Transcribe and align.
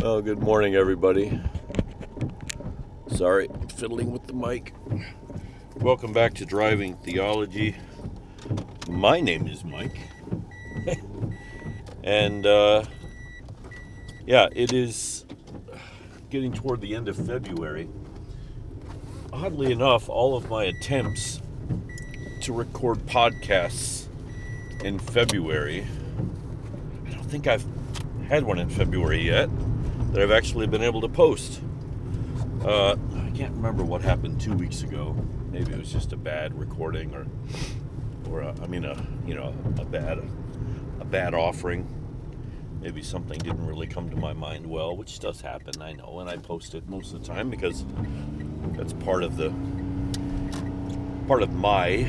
Well, 0.00 0.22
good 0.22 0.38
morning, 0.38 0.76
everybody. 0.76 1.40
Sorry, 3.08 3.48
fiddling 3.74 4.12
with 4.12 4.28
the 4.28 4.32
mic. 4.32 4.72
Welcome 5.74 6.12
back 6.12 6.34
to 6.34 6.46
Driving 6.46 6.94
Theology. 6.98 7.74
My 8.88 9.20
name 9.20 9.48
is 9.48 9.64
Mike. 9.64 9.98
and, 12.04 12.46
uh, 12.46 12.84
yeah, 14.24 14.46
it 14.54 14.72
is 14.72 15.24
getting 16.30 16.52
toward 16.52 16.80
the 16.80 16.94
end 16.94 17.08
of 17.08 17.16
February. 17.16 17.88
Oddly 19.32 19.72
enough, 19.72 20.08
all 20.08 20.36
of 20.36 20.48
my 20.48 20.62
attempts 20.62 21.42
to 22.42 22.52
record 22.52 22.98
podcasts 23.06 24.06
in 24.84 25.00
February, 25.00 25.84
I 27.04 27.10
don't 27.10 27.28
think 27.28 27.48
I've 27.48 27.66
had 28.28 28.44
one 28.44 28.60
in 28.60 28.68
February 28.68 29.26
yet 29.26 29.50
that 30.10 30.22
I've 30.22 30.30
actually 30.30 30.66
been 30.66 30.82
able 30.82 31.00
to 31.02 31.08
post. 31.08 31.60
Uh, 32.64 32.92
I 32.92 33.30
can't 33.36 33.54
remember 33.54 33.84
what 33.84 34.02
happened 34.02 34.40
two 34.40 34.54
weeks 34.54 34.82
ago. 34.82 35.14
Maybe 35.52 35.72
it 35.72 35.78
was 35.78 35.92
just 35.92 36.12
a 36.12 36.16
bad 36.16 36.58
recording, 36.58 37.14
or, 37.14 37.26
or 38.30 38.40
a, 38.40 38.54
I 38.62 38.66
mean, 38.66 38.84
a 38.84 38.96
you 39.26 39.34
know, 39.34 39.54
a 39.78 39.84
bad, 39.84 40.18
a 41.00 41.04
bad 41.04 41.34
offering. 41.34 41.86
Maybe 42.80 43.02
something 43.02 43.38
didn't 43.38 43.66
really 43.66 43.86
come 43.86 44.08
to 44.10 44.16
my 44.16 44.32
mind 44.32 44.66
well, 44.66 44.96
which 44.96 45.18
does 45.18 45.40
happen, 45.40 45.82
I 45.82 45.92
know, 45.92 46.20
and 46.20 46.30
I 46.30 46.36
post 46.36 46.74
it 46.74 46.88
most 46.88 47.12
of 47.12 47.20
the 47.20 47.26
time 47.26 47.50
because 47.50 47.84
that's 48.72 48.92
part 48.92 49.22
of 49.22 49.36
the 49.36 49.52
part 51.26 51.42
of 51.42 51.52
my 51.52 52.08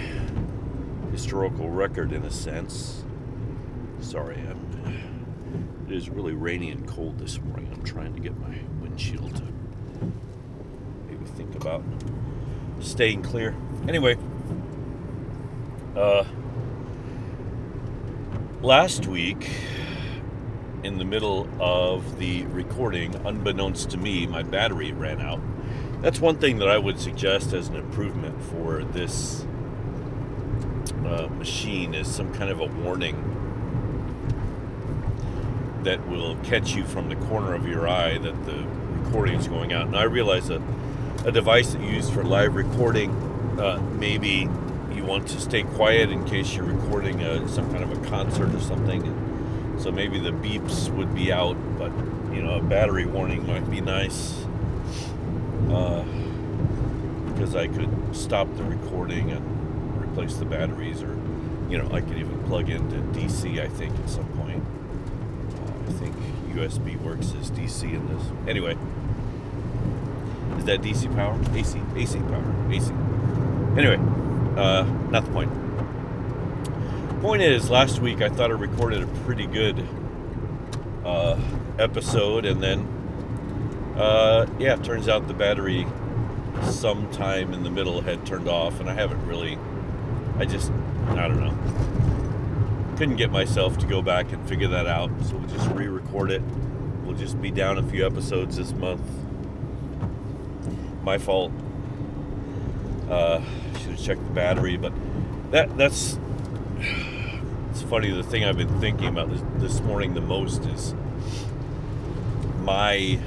historical 1.11 1.69
record 1.69 2.13
in 2.13 2.23
a 2.23 2.31
sense. 2.31 3.03
Sorry, 3.99 4.37
I'm 4.37 4.68
it 5.89 5.95
is 5.95 6.07
really 6.07 6.33
rainy 6.33 6.69
and 6.69 6.87
cold 6.87 7.17
this 7.17 7.41
morning. 7.41 7.67
I'm 7.73 7.83
trying 7.83 8.13
to 8.13 8.19
get 8.19 8.37
my 8.39 8.59
windshield 8.79 9.35
to 9.37 9.43
maybe 11.07 11.25
think 11.25 11.55
about 11.55 11.83
staying 12.79 13.23
clear. 13.23 13.55
Anyway, 13.87 14.15
uh, 15.95 16.25
last 18.61 19.07
week, 19.07 19.49
in 20.83 20.99
the 20.99 21.05
middle 21.05 21.49
of 21.59 22.19
the 22.19 22.43
recording, 22.45 23.15
unbeknownst 23.25 23.89
to 23.89 23.97
me, 23.97 24.27
my 24.27 24.43
battery 24.43 24.91
ran 24.91 25.19
out. 25.19 25.41
That's 26.01 26.19
one 26.19 26.37
thing 26.37 26.59
that 26.59 26.69
I 26.69 26.77
would 26.77 26.99
suggest 26.99 27.51
as 27.53 27.67
an 27.67 27.75
improvement 27.75 28.39
for 28.43 28.83
this 28.83 29.43
uh, 31.03 31.27
machine 31.31 31.95
is 31.95 32.07
some 32.07 32.31
kind 32.35 32.51
of 32.51 32.59
a 32.59 32.67
warning 32.67 33.38
that 35.83 36.07
will 36.07 36.35
catch 36.37 36.75
you 36.75 36.83
from 36.83 37.09
the 37.09 37.15
corner 37.15 37.53
of 37.53 37.67
your 37.67 37.87
eye 37.87 38.17
that 38.17 38.45
the 38.45 38.65
recording 39.03 39.35
is 39.35 39.47
going 39.47 39.73
out. 39.73 39.87
And 39.87 39.95
I 39.95 40.03
realize 40.03 40.47
that 40.47 40.61
a 41.25 41.31
device 41.31 41.73
that 41.73 41.81
you 41.81 41.89
use 41.89 42.09
for 42.09 42.23
live 42.23 42.55
recording, 42.55 43.11
uh, 43.59 43.81
maybe 43.97 44.49
you 44.93 45.03
want 45.03 45.27
to 45.29 45.39
stay 45.39 45.63
quiet 45.63 46.09
in 46.09 46.25
case 46.25 46.55
you're 46.55 46.65
recording 46.65 47.21
a, 47.21 47.47
some 47.47 47.71
kind 47.71 47.83
of 47.83 47.91
a 47.91 48.09
concert 48.09 48.53
or 48.53 48.59
something. 48.59 49.03
And 49.03 49.81
So 49.81 49.91
maybe 49.91 50.19
the 50.19 50.31
beeps 50.31 50.89
would 50.89 51.13
be 51.15 51.31
out, 51.31 51.55
but 51.77 51.91
you 52.33 52.41
know, 52.41 52.55
a 52.55 52.61
battery 52.61 53.05
warning 53.05 53.47
might 53.47 53.69
be 53.69 53.81
nice. 53.81 54.45
Uh, 55.69 56.03
because 57.39 57.55
I 57.55 57.67
could 57.67 57.89
stop 58.13 58.53
the 58.57 58.63
recording 58.63 59.31
and 59.31 60.01
replace 60.01 60.35
the 60.35 60.45
batteries, 60.45 61.01
or 61.01 61.17
you 61.69 61.77
know, 61.77 61.89
I 61.93 62.01
could 62.01 62.17
even 62.17 62.43
plug 62.43 62.69
into 62.69 62.97
DC. 63.17 63.61
I 63.61 63.67
think 63.67 63.97
at 63.99 64.09
some 64.09 64.25
point. 64.25 64.38
USB 66.49 66.99
works 67.01 67.33
as 67.39 67.51
DC 67.51 67.83
in 67.83 68.07
this. 68.07 68.25
Anyway, 68.47 68.77
is 70.57 70.65
that 70.65 70.81
DC 70.81 71.13
power? 71.15 71.39
AC, 71.55 71.81
AC 71.95 72.19
power, 72.19 72.71
AC. 72.71 72.91
Anyway, 73.77 73.97
uh, 74.57 74.83
not 75.09 75.25
the 75.25 75.31
point. 75.31 75.51
Point 77.21 77.41
is, 77.41 77.69
last 77.69 77.99
week 77.99 78.21
I 78.21 78.29
thought 78.29 78.49
I 78.51 78.53
recorded 78.53 79.03
a 79.03 79.07
pretty 79.25 79.45
good 79.45 79.85
uh, 81.05 81.39
episode, 81.77 82.45
and 82.45 82.61
then, 82.61 82.79
uh, 83.97 84.47
yeah, 84.57 84.75
it 84.75 84.83
turns 84.83 85.07
out 85.07 85.27
the 85.27 85.33
battery 85.33 85.85
sometime 86.63 87.53
in 87.53 87.63
the 87.63 87.69
middle 87.69 88.01
had 88.01 88.25
turned 88.25 88.47
off, 88.47 88.79
and 88.79 88.89
I 88.89 88.93
haven't 88.93 89.25
really, 89.25 89.57
I 90.37 90.45
just, 90.45 90.71
I 91.09 91.27
don't 91.27 91.39
know 91.39 92.18
couldn't 92.99 93.15
get 93.15 93.31
myself 93.31 93.77
to 93.77 93.85
go 93.87 94.01
back 94.01 94.33
and 94.33 94.49
figure 94.49 94.67
that 94.67 94.85
out, 94.85 95.09
so 95.23 95.37
we'll 95.37 95.47
just 95.47 95.69
re-record 95.69 96.31
it. 96.31 96.41
We'll 97.05 97.15
just 97.15 97.41
be 97.41 97.49
down 97.49 97.77
a 97.77 97.83
few 97.83 98.05
episodes 98.05 98.57
this 98.57 98.73
month. 98.73 99.09
My 101.01 101.17
fault. 101.17 101.53
Uh, 103.09 103.41
should 103.79 103.91
have 103.91 104.03
checked 104.03 104.21
the 104.25 104.33
battery, 104.33 104.75
but 104.75 104.91
that 105.51 105.77
that's 105.77 106.19
it's 107.71 107.81
funny. 107.83 108.11
The 108.11 108.21
thing 108.21 108.43
I've 108.43 108.57
been 108.57 108.81
thinking 108.81 109.07
about 109.07 109.29
this, 109.29 109.41
this 109.55 109.79
morning 109.79 110.13
the 110.13 110.19
most 110.19 110.65
is 110.65 110.93
my 112.63 113.17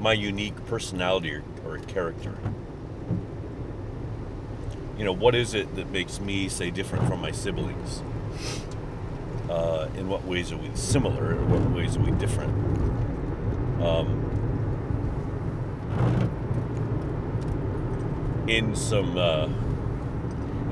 my 0.00 0.14
unique 0.14 0.66
personality 0.66 1.32
or, 1.32 1.44
or 1.64 1.78
character 1.78 2.36
you 4.98 5.04
know, 5.04 5.12
what 5.12 5.34
is 5.34 5.54
it 5.54 5.74
that 5.76 5.90
makes 5.90 6.20
me, 6.20 6.48
say, 6.48 6.70
different 6.70 7.06
from 7.06 7.20
my 7.20 7.30
siblings? 7.30 8.02
Uh, 9.48 9.88
in 9.96 10.08
what 10.08 10.24
ways 10.24 10.52
are 10.52 10.56
we 10.56 10.70
similar? 10.74 11.32
In 11.32 11.50
what 11.50 11.70
ways 11.70 11.96
are 11.96 12.00
we 12.00 12.10
different? 12.12 12.52
Um, 13.82 14.22
in 18.48 18.74
some 18.74 19.16
uh, 19.16 19.48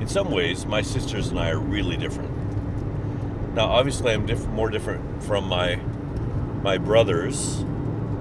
in 0.01 0.07
some 0.07 0.31
ways, 0.31 0.65
my 0.65 0.81
sisters 0.81 1.29
and 1.29 1.39
I 1.39 1.51
are 1.51 1.59
really 1.59 1.97
different. 1.97 2.31
Now, 3.53 3.67
obviously, 3.67 4.11
I'm 4.11 4.25
diff- 4.25 4.47
more 4.47 4.69
different 4.69 5.23
from 5.23 5.47
my 5.47 5.75
my 6.61 6.77
brothers 6.77 7.63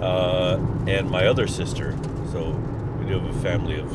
uh, 0.01 0.59
and 0.87 1.11
my 1.11 1.27
other 1.27 1.47
sister. 1.47 1.97
So 2.31 2.51
we 2.99 3.07
do 3.07 3.19
have 3.19 3.37
a 3.37 3.41
family 3.41 3.81
of 3.81 3.91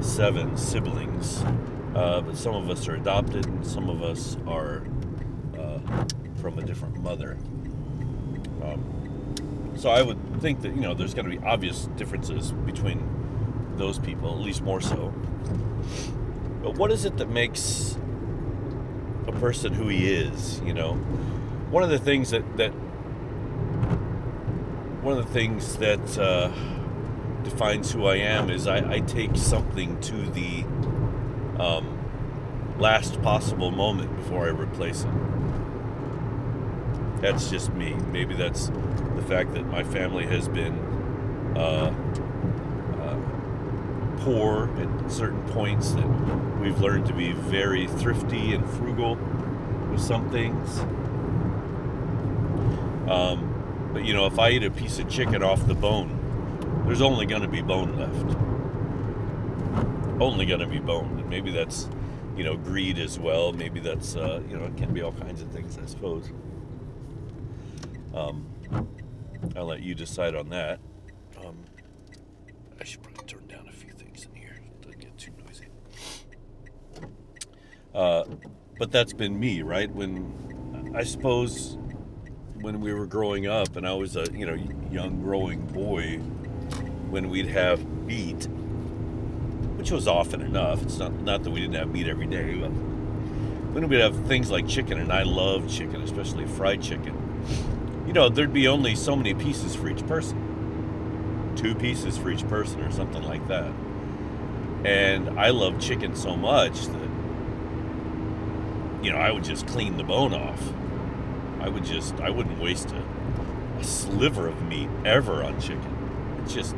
seven 0.00 0.56
siblings, 0.56 1.42
uh, 1.94 2.20
but 2.20 2.36
some 2.36 2.54
of 2.54 2.70
us 2.70 2.88
are 2.88 2.94
adopted 2.94 3.46
and 3.46 3.66
some 3.66 3.88
of 3.88 4.02
us 4.02 4.36
are 4.46 4.82
uh, 5.58 5.78
from 6.40 6.58
a 6.58 6.62
different 6.62 7.00
mother. 7.02 7.36
Um, 8.62 9.74
so 9.76 9.90
I 9.90 10.02
would 10.02 10.18
think 10.40 10.62
that 10.62 10.74
you 10.74 10.80
know 10.80 10.94
there's 10.94 11.14
going 11.14 11.30
to 11.30 11.36
be 11.36 11.44
obvious 11.44 11.86
differences 11.96 12.52
between 12.52 13.06
those 13.76 13.98
people, 13.98 14.30
at 14.30 14.40
least 14.40 14.62
more 14.62 14.80
so. 14.80 15.12
But 16.62 16.74
what 16.74 16.90
is 16.90 17.04
it 17.04 17.16
that 17.16 17.28
makes 17.28 17.96
a 19.26 19.32
person 19.32 19.72
who 19.72 19.88
he 19.88 20.12
is? 20.12 20.60
You 20.60 20.74
know, 20.74 20.94
one 21.70 21.82
of 21.82 21.90
the 21.90 21.98
things 21.98 22.30
that 22.30 22.56
that 22.56 22.72
one 25.02 25.16
of 25.16 25.26
the 25.26 25.32
things 25.32 25.76
that 25.76 26.18
uh, 26.18 26.50
defines 27.44 27.92
who 27.92 28.06
I 28.06 28.16
am 28.16 28.50
is 28.50 28.66
I, 28.66 28.94
I 28.94 29.00
take 29.00 29.36
something 29.36 30.00
to 30.00 30.16
the 30.30 30.64
um, 31.60 31.98
last 32.78 33.20
possible 33.22 33.70
moment 33.70 34.16
before 34.16 34.46
I 34.46 34.50
replace 34.50 35.04
it. 35.04 35.10
That's 37.20 37.50
just 37.50 37.72
me. 37.74 37.94
Maybe 38.10 38.34
that's 38.34 38.68
the 38.68 39.22
fact 39.28 39.52
that 39.54 39.66
my 39.66 39.84
family 39.84 40.26
has 40.26 40.48
been 40.48 40.78
uh, 41.56 41.92
uh, 42.98 43.18
poor 44.18 44.70
at 44.78 45.10
certain 45.10 45.42
points, 45.50 45.92
that 45.92 46.06
we've 46.60 46.80
learned 46.80 47.06
to 47.06 47.12
be 47.12 47.32
very 47.32 47.86
thrifty 47.86 48.54
and 48.54 48.68
frugal 48.70 49.16
with 49.90 50.00
some 50.00 50.30
things. 50.30 50.80
Um, 53.10 53.90
but 53.92 54.04
you 54.04 54.14
know, 54.14 54.26
if 54.26 54.38
I 54.38 54.50
eat 54.50 54.62
a 54.62 54.70
piece 54.70 54.98
of 54.98 55.08
chicken 55.10 55.42
off 55.42 55.66
the 55.66 55.74
bone, 55.74 56.19
there's 56.90 57.02
only 57.02 57.24
going 57.24 57.40
to 57.40 57.46
be 57.46 57.62
bone 57.62 57.96
left. 57.96 58.36
Only 60.20 60.44
going 60.44 60.58
to 60.58 60.66
be 60.66 60.80
bone. 60.80 61.20
And 61.20 61.30
maybe 61.30 61.52
that's, 61.52 61.88
you 62.36 62.42
know, 62.42 62.56
greed 62.56 62.98
as 62.98 63.16
well. 63.16 63.52
Maybe 63.52 63.78
that's, 63.78 64.16
uh, 64.16 64.42
you 64.50 64.56
know, 64.56 64.64
it 64.64 64.76
can 64.76 64.92
be 64.92 65.00
all 65.00 65.12
kinds 65.12 65.40
of 65.40 65.52
things, 65.52 65.78
I 65.80 65.86
suppose. 65.86 66.32
Um, 68.12 68.44
I'll 69.54 69.66
let 69.66 69.82
you 69.82 69.94
decide 69.94 70.34
on 70.34 70.48
that. 70.48 70.80
Um, 71.40 71.58
I 72.80 72.82
should 72.82 73.04
probably 73.04 73.24
turn 73.24 73.46
down 73.46 73.68
a 73.68 73.72
few 73.72 73.92
things 73.92 74.26
in 74.26 74.34
here. 74.34 74.56
Don't 74.82 74.98
get 74.98 75.16
too 75.16 75.30
noisy. 75.46 75.66
Uh, 77.94 78.24
but 78.80 78.90
that's 78.90 79.12
been 79.12 79.38
me, 79.38 79.62
right? 79.62 79.94
When 79.94 80.92
I 80.96 81.04
suppose 81.04 81.78
when 82.62 82.80
we 82.80 82.92
were 82.92 83.06
growing 83.06 83.46
up, 83.46 83.76
and 83.76 83.86
I 83.86 83.94
was 83.94 84.16
a 84.16 84.26
you 84.32 84.44
know 84.44 84.58
young 84.90 85.22
growing 85.22 85.64
boy, 85.66 86.20
when 87.10 87.28
we'd 87.28 87.48
have 87.48 87.84
meat, 88.06 88.46
which 89.76 89.90
was 89.90 90.06
often 90.06 90.40
enough. 90.40 90.82
It's 90.82 90.98
not 90.98 91.12
not 91.20 91.42
that 91.42 91.50
we 91.50 91.60
didn't 91.60 91.76
have 91.76 91.90
meat 91.90 92.06
every 92.06 92.26
day, 92.26 92.54
but 92.54 92.70
when 93.72 93.88
we'd 93.88 94.00
have 94.00 94.26
things 94.26 94.50
like 94.50 94.66
chicken, 94.66 94.98
and 94.98 95.12
I 95.12 95.22
love 95.22 95.68
chicken, 95.70 96.02
especially 96.02 96.46
fried 96.46 96.82
chicken. 96.82 97.16
you 98.06 98.12
know, 98.12 98.28
there'd 98.28 98.52
be 98.52 98.66
only 98.66 98.94
so 98.96 99.14
many 99.14 99.34
pieces 99.34 99.74
for 99.76 99.88
each 99.88 100.04
person. 100.06 101.52
Two 101.56 101.74
pieces 101.74 102.16
for 102.18 102.30
each 102.30 102.46
person 102.48 102.80
or 102.80 102.90
something 102.90 103.22
like 103.22 103.46
that. 103.48 103.72
And 104.84 105.38
I 105.38 105.50
love 105.50 105.78
chicken 105.80 106.16
so 106.16 106.36
much 106.36 106.86
that, 106.86 107.10
you 109.02 109.12
know, 109.12 109.18
I 109.18 109.30
would 109.30 109.44
just 109.44 109.66
clean 109.66 109.96
the 109.96 110.04
bone 110.04 110.32
off. 110.32 110.72
I 111.60 111.68
would 111.68 111.84
just, 111.84 112.14
I 112.20 112.30
wouldn't 112.30 112.60
waste 112.60 112.90
a, 112.92 113.04
a 113.78 113.84
sliver 113.84 114.48
of 114.48 114.62
meat 114.62 114.88
ever 115.04 115.44
on 115.44 115.60
chicken. 115.60 116.40
It's 116.42 116.54
just, 116.54 116.74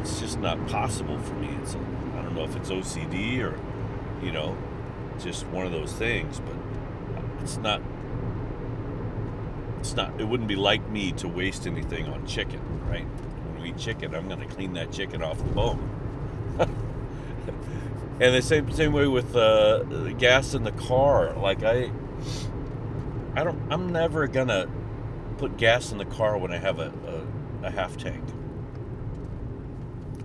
it's 0.00 0.20
just 0.20 0.38
not 0.38 0.66
possible 0.68 1.18
for 1.18 1.34
me. 1.34 1.48
It's, 1.62 1.74
I 1.74 2.22
don't 2.22 2.34
know 2.34 2.44
if 2.44 2.56
it's 2.56 2.70
OCD 2.70 3.40
or, 3.42 3.58
you 4.24 4.32
know, 4.32 4.56
just 5.18 5.46
one 5.48 5.66
of 5.66 5.72
those 5.72 5.92
things, 5.92 6.40
but 6.40 6.54
it's 7.42 7.56
not 7.56 7.80
it's 9.80 9.94
not 9.94 10.20
it 10.20 10.24
wouldn't 10.24 10.48
be 10.48 10.56
like 10.56 10.88
me 10.90 11.12
to 11.12 11.28
waste 11.28 11.66
anything 11.66 12.08
on 12.08 12.26
chicken 12.26 12.60
right? 12.88 13.04
When 13.04 13.62
we 13.62 13.68
eat 13.70 13.78
chicken 13.78 14.14
i'm 14.14 14.28
going 14.28 14.40
to 14.40 14.46
clean 14.46 14.72
that 14.74 14.92
chicken 14.92 15.22
off 15.22 15.38
the 15.38 15.44
bone. 15.44 15.94
And 18.20 18.34
the 18.34 18.42
same 18.42 18.72
same 18.72 18.92
way 18.92 19.06
with 19.06 19.36
uh, 19.36 19.84
gas 20.14 20.52
in 20.52 20.64
the 20.64 20.72
car 20.72 21.32
like 21.34 21.62
i 21.62 21.88
i 23.36 23.44
don't 23.44 23.60
i'm 23.70 23.92
never 23.92 24.26
going 24.26 24.48
to 24.48 24.68
put 25.36 25.56
gas 25.56 25.92
in 25.92 25.98
the 25.98 26.04
car 26.04 26.36
when 26.36 26.50
i 26.50 26.56
have 26.56 26.80
a, 26.80 26.92
a, 27.62 27.66
a 27.68 27.70
half 27.70 27.96
tank 27.96 28.24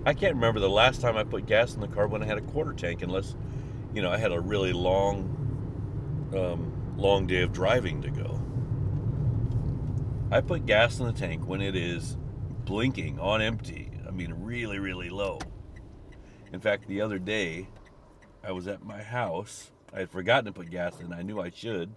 i 0.06 0.14
can't 0.14 0.36
remember 0.36 0.60
the 0.60 0.70
last 0.70 1.02
time 1.02 1.18
i 1.18 1.24
put 1.24 1.46
gas 1.46 1.76
in 1.76 1.82
the 1.82 1.88
car 1.88 2.08
when 2.08 2.22
i 2.24 2.26
had 2.26 2.38
a 2.38 2.42
quarter 2.42 2.74
tank 2.74 3.02
unless 3.02 3.36
you 3.94 4.02
know 4.02 4.12
i 4.12 4.18
had 4.18 4.32
a 4.32 4.40
really 4.40 4.74
long 4.74 5.40
um, 6.36 6.96
long 6.98 7.28
day 7.28 7.42
of 7.42 7.52
driving 7.52 8.02
to 8.02 8.10
go 8.10 8.44
I 10.34 10.42
put 10.42 10.66
gas 10.66 11.00
in 11.00 11.06
the 11.06 11.14
tank 11.14 11.46
when 11.46 11.62
it 11.62 11.76
is 11.76 12.18
blinking 12.66 13.20
on 13.20 13.40
empty. 13.40 13.92
I 14.08 14.10
mean, 14.10 14.34
really, 14.40 14.80
really 14.80 15.12
low. 15.12 15.38
In 16.52 16.60
fact, 16.60 16.88
the 16.88 17.02
other 17.02 17.20
day, 17.20 17.70
I 18.44 18.52
was 18.52 18.68
at 18.68 18.84
my 18.84 19.04
house. 19.04 19.70
I 19.94 20.00
had 20.00 20.10
forgotten 20.10 20.46
to 20.46 20.52
put 20.52 20.72
gas 20.72 21.00
in. 21.00 21.14
I 21.14 21.22
knew 21.22 21.40
I 21.40 21.52
should. 21.52 21.94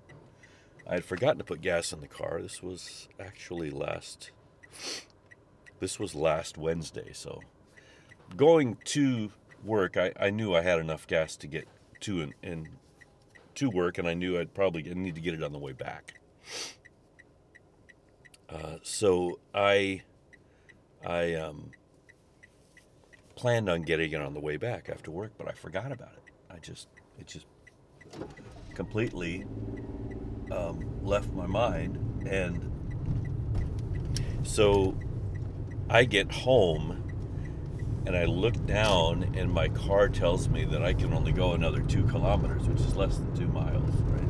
I 0.86 0.96
had 0.96 1.04
forgotten 1.06 1.38
to 1.38 1.44
put 1.44 1.62
gas 1.62 1.94
in 1.94 2.02
the 2.02 2.06
car. 2.06 2.42
This 2.42 2.62
was 2.62 3.08
actually 3.18 3.70
last. 3.70 4.32
This 5.80 5.98
was 5.98 6.14
last 6.14 6.58
Wednesday. 6.58 7.12
So, 7.14 7.40
going 8.34 8.78
to 8.84 9.30
work, 9.64 9.96
I, 9.96 10.12
I 10.18 10.30
knew 10.30 10.54
I 10.54 10.62
had 10.62 10.78
enough 10.78 11.06
gas 11.06 11.36
to 11.36 11.46
get 11.46 11.68
to 12.00 12.22
and, 12.22 12.34
and 12.42 12.68
to 13.56 13.70
work, 13.70 13.98
and 13.98 14.06
I 14.06 14.14
knew 14.14 14.38
I'd 14.38 14.54
probably 14.54 14.82
need 14.82 15.14
to 15.14 15.20
get 15.20 15.34
it 15.34 15.42
on 15.42 15.52
the 15.52 15.58
way 15.58 15.72
back. 15.72 16.20
Uh, 18.48 18.76
so 18.82 19.38
I 19.54 20.02
I 21.04 21.34
um, 21.34 21.72
planned 23.34 23.68
on 23.68 23.82
getting 23.82 24.12
it 24.12 24.20
on 24.20 24.34
the 24.34 24.40
way 24.40 24.56
back 24.56 24.88
after 24.88 25.10
work, 25.10 25.32
but 25.36 25.48
I 25.48 25.52
forgot 25.52 25.90
about 25.90 26.12
it. 26.12 26.32
I 26.50 26.58
just 26.58 26.88
it 27.18 27.26
just 27.26 27.46
completely 28.74 29.44
um, 30.50 31.00
left 31.02 31.32
my 31.32 31.46
mind, 31.46 32.26
and 32.26 32.70
so 34.44 34.96
I 35.90 36.04
get 36.04 36.30
home 36.30 37.05
and 38.06 38.16
I 38.16 38.24
look 38.24 38.66
down, 38.66 39.34
and 39.36 39.52
my 39.52 39.68
car 39.68 40.08
tells 40.08 40.48
me 40.48 40.64
that 40.64 40.82
I 40.82 40.94
can 40.94 41.12
only 41.12 41.32
go 41.32 41.52
another 41.52 41.80
two 41.82 42.04
kilometers, 42.04 42.62
which 42.68 42.80
is 42.80 42.96
less 42.96 43.16
than 43.16 43.36
two 43.36 43.48
miles, 43.48 43.90
right? 44.06 44.22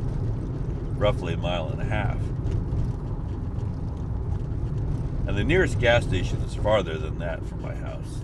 Roughly 0.97 1.35
a 1.35 1.37
mile 1.37 1.69
and 1.69 1.81
a 1.81 1.85
half. 1.85 2.19
And 5.29 5.37
the 5.37 5.45
nearest 5.45 5.79
gas 5.79 6.05
station 6.05 6.39
is 6.39 6.55
farther 6.55 6.97
than 6.97 7.19
that 7.19 7.45
from 7.47 7.61
my 7.61 7.75
house. 7.75 8.23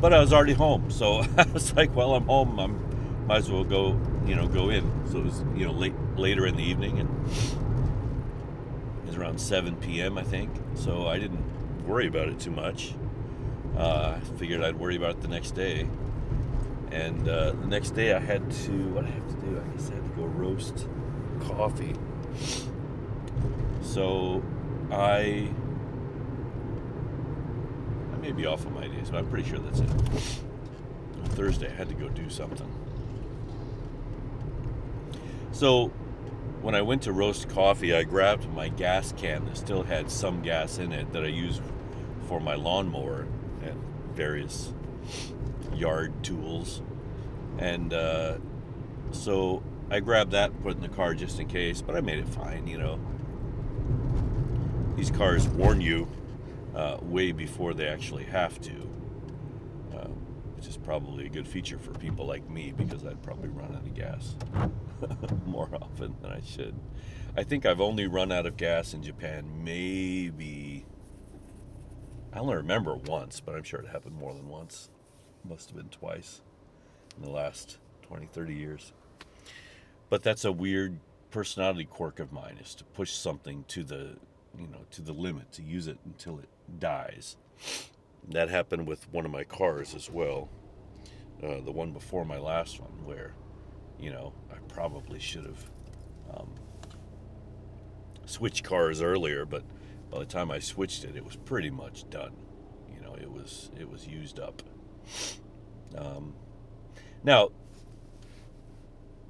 But 0.00 0.12
I 0.14 0.20
was 0.20 0.32
already 0.32 0.54
home, 0.54 0.90
so 0.90 1.24
I 1.36 1.46
was 1.52 1.74
like, 1.74 1.94
well, 1.94 2.14
I'm 2.14 2.24
home. 2.24 2.58
I'm 2.58 2.90
might 3.30 3.38
as 3.38 3.50
well 3.50 3.62
go, 3.62 3.96
you 4.26 4.34
know, 4.34 4.48
go 4.48 4.70
in. 4.70 4.90
So 5.08 5.18
it 5.18 5.24
was, 5.26 5.44
you 5.54 5.64
know, 5.64 5.70
late 5.70 5.94
later 6.16 6.48
in 6.48 6.56
the 6.56 6.64
evening 6.64 6.98
and 6.98 7.08
it 7.28 9.06
was 9.06 9.16
around 9.16 9.40
7 9.40 9.76
p.m. 9.76 10.18
I 10.18 10.24
think. 10.24 10.50
So 10.74 11.06
I 11.06 11.20
didn't 11.20 11.44
worry 11.90 12.06
about 12.06 12.28
it 12.28 12.38
too 12.38 12.52
much. 12.52 12.94
Uh, 13.76 14.20
figured 14.38 14.62
I'd 14.62 14.78
worry 14.78 14.96
about 14.96 15.10
it 15.10 15.22
the 15.22 15.28
next 15.28 15.52
day. 15.52 15.88
And 16.92 17.28
uh, 17.28 17.52
the 17.52 17.66
next 17.66 17.90
day 17.90 18.14
I 18.14 18.20
had 18.20 18.48
to, 18.50 18.70
what 18.94 19.04
I 19.04 19.08
have 19.08 19.28
to 19.28 19.46
do? 19.46 19.60
I 19.60 19.76
guess 19.76 19.90
I 19.90 19.94
had 19.94 20.04
to 20.04 20.10
go 20.10 20.24
roast 20.24 20.86
coffee. 21.40 21.94
So 23.82 24.42
I 24.92 25.48
I 28.12 28.16
may 28.18 28.32
be 28.32 28.46
off 28.46 28.66
on 28.66 28.74
my 28.74 28.86
days, 28.86 29.10
but 29.10 29.18
I'm 29.18 29.28
pretty 29.28 29.48
sure 29.48 29.58
that's 29.58 29.80
it. 29.80 29.90
On 29.90 31.24
Thursday 31.30 31.68
I 31.68 31.74
had 31.74 31.88
to 31.88 31.94
go 31.94 32.08
do 32.08 32.30
something. 32.30 32.70
So 35.52 35.88
when 36.62 36.74
I 36.74 36.82
went 36.82 37.02
to 37.02 37.12
roast 37.12 37.48
coffee, 37.48 37.94
I 37.94 38.04
grabbed 38.04 38.48
my 38.52 38.68
gas 38.68 39.12
can 39.16 39.44
that 39.46 39.56
still 39.56 39.82
had 39.82 40.10
some 40.10 40.42
gas 40.42 40.78
in 40.78 40.92
it 40.92 41.12
that 41.12 41.24
I 41.24 41.28
use 41.28 41.60
for 42.30 42.40
my 42.40 42.54
lawnmower 42.54 43.26
and 43.62 43.78
various 44.14 44.72
yard 45.74 46.14
tools. 46.24 46.80
And 47.58 47.92
uh, 47.92 48.38
so 49.10 49.62
I 49.90 50.00
grabbed 50.00 50.30
that, 50.30 50.62
put 50.62 50.70
it 50.72 50.76
in 50.76 50.82
the 50.82 50.88
car 50.88 51.12
just 51.12 51.38
in 51.38 51.46
case, 51.46 51.82
but 51.82 51.94
I 51.94 52.00
made 52.00 52.20
it 52.20 52.28
fine, 52.28 52.66
you 52.66 52.78
know 52.78 52.98
these 55.00 55.10
cars 55.10 55.48
warn 55.48 55.80
you 55.80 56.06
uh, 56.74 56.98
way 57.00 57.32
before 57.32 57.72
they 57.72 57.86
actually 57.86 58.24
have 58.24 58.60
to, 58.60 58.72
uh, 59.94 60.08
which 60.56 60.66
is 60.66 60.76
probably 60.76 61.24
a 61.24 61.28
good 61.30 61.48
feature 61.48 61.78
for 61.78 61.92
people 61.92 62.26
like 62.26 62.46
me 62.50 62.70
because 62.76 63.06
I'd 63.06 63.22
probably 63.22 63.48
run 63.48 63.74
out 63.74 63.86
of 63.86 63.94
gas 63.94 64.36
more 65.46 65.70
often 65.80 66.14
than 66.20 66.32
I 66.32 66.42
should. 66.42 66.74
I 67.34 67.44
think 67.44 67.64
I've 67.64 67.80
only 67.80 68.08
run 68.08 68.30
out 68.30 68.44
of 68.44 68.58
gas 68.58 68.92
in 68.92 69.02
Japan 69.02 69.64
maybe. 69.64 70.69
I 72.32 72.38
only 72.38 72.56
remember 72.56 72.94
once, 72.94 73.40
but 73.40 73.54
I'm 73.54 73.62
sure 73.62 73.80
it 73.80 73.88
happened 73.88 74.16
more 74.16 74.34
than 74.34 74.48
once. 74.48 74.90
Must 75.48 75.68
have 75.68 75.76
been 75.76 75.88
twice 75.88 76.40
in 77.16 77.22
the 77.24 77.30
last 77.30 77.78
20, 78.02 78.26
30 78.26 78.54
years. 78.54 78.92
But 80.08 80.22
that's 80.22 80.44
a 80.44 80.52
weird 80.52 80.98
personality 81.30 81.84
quirk 81.84 82.18
of 82.18 82.32
mine 82.32 82.58
is 82.60 82.74
to 82.76 82.84
push 82.84 83.12
something 83.12 83.64
to 83.68 83.84
the 83.84 84.16
you 84.58 84.66
know, 84.66 84.80
to 84.90 85.02
the 85.02 85.12
limit, 85.12 85.52
to 85.52 85.62
use 85.62 85.86
it 85.86 85.98
until 86.04 86.38
it 86.38 86.48
dies. 86.78 87.36
That 88.28 88.48
happened 88.48 88.86
with 88.86 89.10
one 89.12 89.24
of 89.24 89.30
my 89.30 89.44
cars 89.44 89.94
as 89.94 90.10
well. 90.10 90.48
Uh, 91.42 91.60
the 91.60 91.72
one 91.72 91.92
before 91.92 92.24
my 92.24 92.38
last 92.38 92.80
one, 92.80 93.04
where, 93.04 93.32
you 93.98 94.10
know, 94.10 94.32
I 94.52 94.56
probably 94.68 95.18
should 95.18 95.44
have 95.44 95.64
um, 96.34 96.50
switched 98.26 98.62
cars 98.62 99.00
earlier, 99.00 99.46
but 99.46 99.62
by 100.10 100.18
the 100.18 100.26
time 100.26 100.50
I 100.50 100.58
switched 100.58 101.04
it, 101.04 101.16
it 101.16 101.24
was 101.24 101.36
pretty 101.36 101.70
much 101.70 102.08
done. 102.10 102.32
You 102.92 103.00
know, 103.00 103.14
it 103.14 103.30
was 103.30 103.70
it 103.78 103.90
was 103.90 104.06
used 104.06 104.40
up. 104.40 104.62
Um, 105.96 106.34
now, 107.22 107.50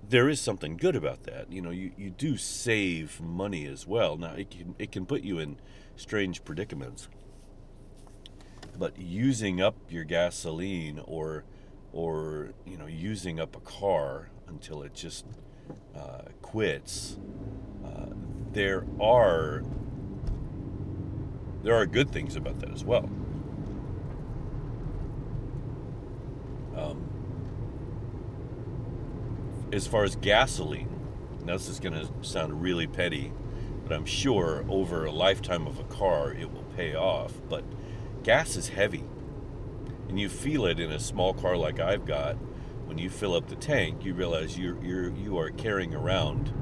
there 0.08 0.28
is 0.28 0.40
something 0.40 0.76
good 0.76 0.96
about 0.96 1.22
that. 1.25 1.52
You 1.52 1.62
know, 1.62 1.70
you, 1.70 1.92
you 1.96 2.10
do 2.10 2.37
save 2.37 3.20
money 3.20 3.66
as 3.66 3.87
well. 3.87 4.16
Now 4.16 4.32
it 4.32 4.50
can 4.50 4.75
it 4.78 4.90
can 4.92 5.06
put 5.06 5.22
you 5.22 5.38
in 5.38 5.58
strange 5.96 6.44
predicaments. 6.44 7.08
But 8.76 8.99
using 8.99 9.60
up 9.60 9.76
your 9.88 10.04
gasoline 10.04 11.00
or 11.04 11.44
or 11.92 12.50
you 12.66 12.76
know 12.76 12.87
using 12.87 13.38
up 13.38 13.54
a 13.54 13.60
car 13.60 14.30
until 14.49 14.82
it 14.82 14.94
just 14.94 15.26
uh, 15.96 16.22
quits, 16.42 17.18
uh, 17.84 18.06
there 18.52 18.84
are 19.00 19.62
there 21.62 21.74
are 21.74 21.86
good 21.86 22.10
things 22.10 22.36
about 22.36 22.60
that 22.60 22.70
as 22.72 22.84
well. 22.84 23.08
Um, 26.76 27.04
as 29.72 29.86
far 29.86 30.04
as 30.04 30.16
gasoline, 30.16 30.88
now 31.44 31.54
this 31.54 31.68
is 31.68 31.80
going 31.80 31.94
to 31.94 32.08
sound 32.22 32.62
really 32.62 32.86
petty, 32.86 33.32
but 33.84 33.92
I'm 33.92 34.06
sure 34.06 34.64
over 34.68 35.04
a 35.04 35.12
lifetime 35.12 35.66
of 35.66 35.78
a 35.78 35.84
car 35.84 36.32
it 36.32 36.50
will 36.52 36.64
pay 36.76 36.94
off. 36.94 37.32
But 37.48 37.64
gas 38.22 38.56
is 38.56 38.68
heavy, 38.68 39.04
and 40.08 40.18
you 40.18 40.28
feel 40.28 40.66
it 40.66 40.80
in 40.80 40.90
a 40.90 41.00
small 41.00 41.34
car 41.34 41.56
like 41.56 41.80
I've 41.80 42.06
got. 42.06 42.36
When 42.86 42.98
you 42.98 43.08
fill 43.08 43.34
up 43.34 43.48
the 43.48 43.56
tank, 43.56 44.04
you 44.04 44.14
realize 44.14 44.58
you're 44.58 44.82
you're 44.82 45.10
you 45.10 45.38
are 45.38 45.50
carrying 45.50 45.94
around 45.94 46.52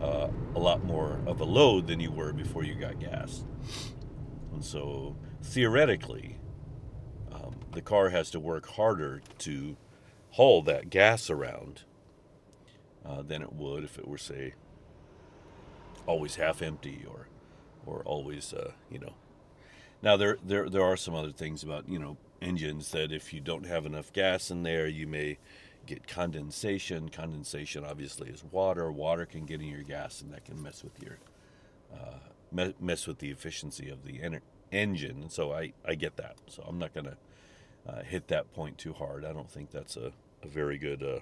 uh, 0.00 0.28
a 0.54 0.58
lot 0.58 0.84
more 0.84 1.20
of 1.26 1.40
a 1.40 1.44
load 1.44 1.88
than 1.88 1.98
you 1.98 2.12
were 2.12 2.32
before 2.32 2.62
you 2.62 2.74
got 2.74 3.00
gas. 3.00 3.44
And 4.56 4.64
so 4.64 5.14
theoretically, 5.42 6.38
um, 7.30 7.56
the 7.72 7.82
car 7.82 8.08
has 8.08 8.30
to 8.30 8.40
work 8.40 8.66
harder 8.66 9.20
to 9.40 9.76
haul 10.30 10.62
that 10.62 10.88
gas 10.88 11.28
around 11.28 11.82
uh, 13.04 13.20
than 13.20 13.42
it 13.42 13.52
would 13.52 13.84
if 13.84 13.98
it 13.98 14.08
were, 14.08 14.16
say, 14.16 14.54
always 16.06 16.36
half 16.36 16.62
empty 16.62 17.04
or 17.06 17.28
or 17.84 18.02
always 18.04 18.54
uh, 18.54 18.72
you 18.90 18.98
know. 18.98 19.12
Now 20.00 20.16
there 20.16 20.38
there 20.42 20.70
there 20.70 20.82
are 20.82 20.96
some 20.96 21.14
other 21.14 21.32
things 21.32 21.62
about 21.62 21.86
you 21.86 21.98
know 21.98 22.16
engines 22.40 22.92
that 22.92 23.12
if 23.12 23.34
you 23.34 23.40
don't 23.40 23.66
have 23.66 23.84
enough 23.84 24.10
gas 24.10 24.50
in 24.50 24.62
there, 24.62 24.86
you 24.86 25.06
may 25.06 25.36
get 25.84 26.06
condensation. 26.08 27.10
Condensation 27.10 27.84
obviously 27.84 28.30
is 28.30 28.42
water. 28.42 28.90
Water 28.90 29.26
can 29.26 29.44
get 29.44 29.60
in 29.60 29.68
your 29.68 29.82
gas, 29.82 30.22
and 30.22 30.32
that 30.32 30.46
can 30.46 30.62
mess 30.62 30.82
with 30.82 31.02
your 31.02 31.18
uh, 31.92 32.20
me- 32.56 32.74
mess 32.80 33.06
with 33.06 33.18
the 33.18 33.30
efficiency 33.30 33.88
of 33.90 34.04
the 34.04 34.22
en- 34.22 34.40
engine. 34.72 35.28
So 35.28 35.52
I 35.52 35.72
I 35.84 35.94
get 35.94 36.16
that. 36.16 36.36
So 36.48 36.64
I'm 36.66 36.78
not 36.78 36.94
gonna 36.94 37.16
uh, 37.88 38.02
hit 38.02 38.28
that 38.28 38.52
point 38.54 38.78
too 38.78 38.92
hard. 38.92 39.24
I 39.24 39.32
don't 39.32 39.50
think 39.50 39.70
that's 39.70 39.96
a, 39.96 40.12
a 40.42 40.48
very 40.48 40.78
good, 40.78 41.02
uh, 41.02 41.20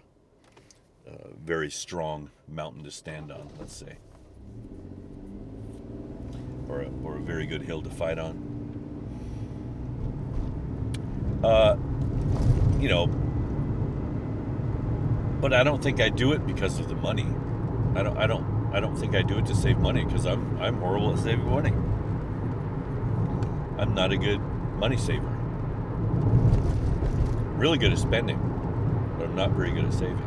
uh, 1.11 1.29
very 1.45 1.71
strong 1.71 2.31
mountain 2.49 2.85
to 2.85 2.91
stand 2.91 3.31
on. 3.31 3.51
Let's 3.59 3.77
say, 3.77 3.97
or 6.69 6.83
a, 6.83 6.91
or 7.03 7.17
a 7.17 7.21
very 7.21 7.47
good 7.47 7.63
hill 7.63 7.83
to 7.83 7.91
fight 7.91 8.19
on. 8.19 8.53
Uh, 11.45 11.77
you 12.81 12.89
know, 12.89 13.07
but 15.41 15.53
I 15.53 15.63
don't 15.63 15.83
think 15.83 16.01
I 16.01 16.09
do 16.09 16.33
it 16.33 16.47
because 16.47 16.79
of 16.79 16.89
the 16.89 16.95
money. 16.95 17.27
I 17.95 18.03
don't. 18.03 18.17
I 18.17 18.27
don't. 18.27 18.54
I 18.75 18.81
don't 18.81 18.97
think 18.97 19.15
I 19.15 19.23
do 19.23 19.39
it 19.39 19.47
to 19.47 19.55
save 19.55 19.79
money 19.79 20.05
because 20.05 20.27
I'm 20.27 20.59
I'm 20.61 20.79
horrible 20.79 21.13
at 21.13 21.21
saving 21.21 21.49
money. 21.49 21.73
I'm 23.79 23.95
not 23.95 24.11
a 24.11 24.17
good 24.17 24.41
money 24.79 24.97
saver. 24.97 25.29
Really 27.57 27.79
good 27.79 27.93
at 27.93 27.99
spending, 27.99 28.39
but 29.17 29.27
I'm 29.27 29.37
not 29.37 29.53
very 29.53 29.71
good 29.71 29.85
at 29.85 29.93
saving. 29.95 30.19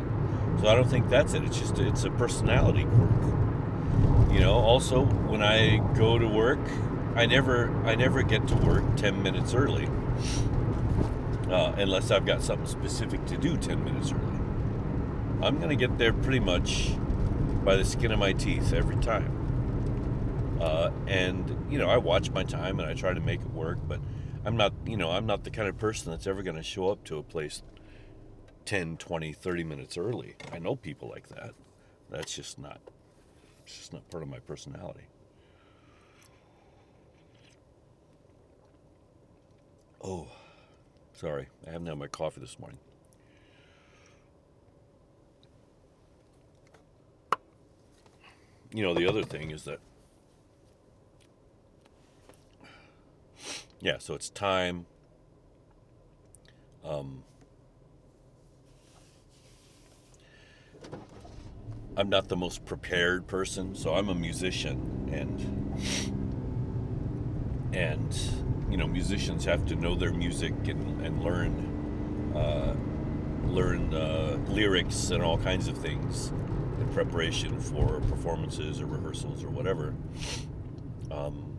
So 0.60 0.68
I 0.68 0.74
don't 0.74 0.88
think 0.88 1.10
that's 1.10 1.34
it. 1.34 1.44
It's 1.44 1.58
just 1.58 1.78
it's 1.78 2.04
a 2.04 2.10
personality 2.10 2.84
quirk. 2.84 4.32
You 4.32 4.40
know. 4.40 4.54
Also, 4.54 5.04
when 5.04 5.42
I 5.42 5.76
go 5.94 6.18
to 6.18 6.26
work, 6.26 6.60
I 7.16 7.26
never 7.26 7.70
I 7.84 7.96
never 7.96 8.22
get 8.22 8.48
to 8.48 8.54
work 8.56 8.96
ten 8.96 9.22
minutes 9.22 9.52
early, 9.52 9.88
uh, 11.50 11.74
unless 11.76 12.10
I've 12.10 12.24
got 12.24 12.42
something 12.42 12.66
specific 12.66 13.26
to 13.26 13.36
do 13.36 13.58
ten 13.58 13.84
minutes 13.84 14.10
early. 14.10 14.38
I'm 15.42 15.58
going 15.58 15.68
to 15.68 15.76
get 15.76 15.98
there 15.98 16.12
pretty 16.12 16.40
much 16.40 16.92
by 17.68 17.76
the 17.76 17.84
skin 17.84 18.10
of 18.12 18.18
my 18.18 18.32
teeth 18.32 18.72
every 18.72 18.96
time. 18.96 20.56
Uh, 20.58 20.90
and, 21.06 21.70
you 21.70 21.76
know, 21.76 21.86
I 21.86 21.98
watch 21.98 22.30
my 22.30 22.42
time 22.42 22.80
and 22.80 22.88
I 22.88 22.94
try 22.94 23.12
to 23.12 23.20
make 23.20 23.42
it 23.42 23.50
work, 23.50 23.76
but 23.86 24.00
I'm 24.46 24.56
not, 24.56 24.72
you 24.86 24.96
know, 24.96 25.10
I'm 25.10 25.26
not 25.26 25.44
the 25.44 25.50
kind 25.50 25.68
of 25.68 25.76
person 25.76 26.10
that's 26.10 26.26
ever 26.26 26.42
going 26.42 26.56
to 26.56 26.62
show 26.62 26.88
up 26.88 27.04
to 27.04 27.18
a 27.18 27.22
place 27.22 27.62
10, 28.64 28.96
20, 28.96 29.34
30 29.34 29.64
minutes 29.64 29.98
early. 29.98 30.34
I 30.50 30.58
know 30.58 30.76
people 30.76 31.10
like 31.10 31.28
that. 31.28 31.52
That's 32.08 32.34
just 32.34 32.58
not, 32.58 32.80
it's 33.66 33.76
just 33.76 33.92
not 33.92 34.08
part 34.08 34.22
of 34.22 34.30
my 34.30 34.38
personality. 34.38 35.04
Oh, 40.02 40.26
sorry. 41.12 41.48
I 41.66 41.72
haven't 41.72 41.86
had 41.86 41.98
my 41.98 42.08
coffee 42.08 42.40
this 42.40 42.58
morning. 42.58 42.78
You 48.72 48.82
know, 48.82 48.94
the 48.94 49.06
other 49.06 49.22
thing 49.22 49.50
is 49.50 49.64
that, 49.64 49.80
yeah, 53.80 53.98
so 53.98 54.14
it's 54.14 54.28
time. 54.30 54.86
Um, 56.84 57.22
I'm 61.96 62.08
not 62.08 62.28
the 62.28 62.36
most 62.36 62.64
prepared 62.64 63.26
person, 63.26 63.74
so 63.74 63.94
I'm 63.94 64.08
a 64.08 64.14
musician, 64.14 65.10
and 65.12 66.14
and 67.72 68.16
you 68.70 68.76
know, 68.76 68.86
musicians 68.86 69.44
have 69.44 69.66
to 69.66 69.74
know 69.74 69.94
their 69.94 70.12
music 70.12 70.52
and, 70.66 71.04
and 71.04 71.22
learn 71.22 72.34
uh, 72.36 72.76
learn 73.48 73.92
uh, 73.94 74.38
lyrics 74.48 75.10
and 75.10 75.22
all 75.22 75.38
kinds 75.38 75.68
of 75.68 75.76
things 75.78 76.32
in 76.80 76.88
preparation 76.92 77.58
for 77.60 78.00
performances 78.02 78.80
or 78.80 78.86
rehearsals 78.86 79.44
or 79.44 79.48
whatever, 79.48 79.94
um, 81.10 81.56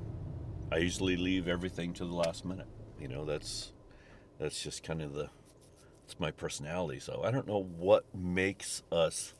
I 0.71 0.77
usually 0.77 1.17
leave 1.17 1.47
everything 1.47 1.93
to 1.93 2.05
the 2.05 2.13
last 2.13 2.45
minute. 2.45 2.67
You 2.99 3.07
know, 3.07 3.25
that's 3.25 3.71
that's 4.39 4.61
just 4.61 4.83
kind 4.83 5.01
of 5.01 5.13
the 5.13 5.29
it's 6.05 6.19
my 6.19 6.31
personality. 6.31 6.99
So 6.99 7.21
I 7.23 7.31
don't 7.31 7.47
know 7.47 7.61
what 7.61 8.03
makes 8.15 8.83
us 8.91 9.33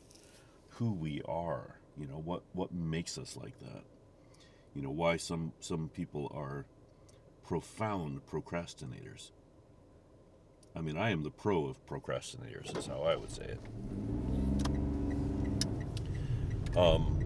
who 0.70 0.92
we 0.92 1.22
are. 1.26 1.76
You 1.98 2.06
know, 2.06 2.20
what 2.24 2.42
what 2.52 2.72
makes 2.72 3.18
us 3.18 3.36
like 3.36 3.58
that. 3.60 3.82
You 4.74 4.82
know, 4.82 4.90
why 4.90 5.16
some 5.16 5.52
some 5.60 5.88
people 5.88 6.30
are 6.34 6.64
profound 7.46 8.20
procrastinators. 8.26 9.30
I 10.74 10.80
mean, 10.80 10.96
I 10.96 11.10
am 11.10 11.24
the 11.24 11.30
pro 11.30 11.66
of 11.66 11.84
procrastinators, 11.86 12.76
is 12.78 12.86
how 12.86 13.02
I 13.02 13.16
would 13.16 13.32
say 13.32 13.42
it. 13.42 13.60
Um, 16.76 17.18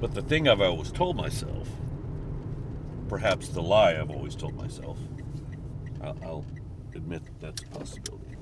but 0.00 0.14
the 0.14 0.22
thing 0.22 0.48
I've 0.48 0.60
always 0.60 0.90
told 0.90 1.16
myself, 1.16 1.68
perhaps 3.08 3.48
the 3.48 3.62
lie 3.62 3.98
I've 3.98 4.10
always 4.10 4.34
told 4.34 4.54
myself, 4.56 4.98
I'll, 6.02 6.44
admit 6.94 7.22
that's 7.40 7.62
a 7.62 7.66
possibility, 7.66 8.36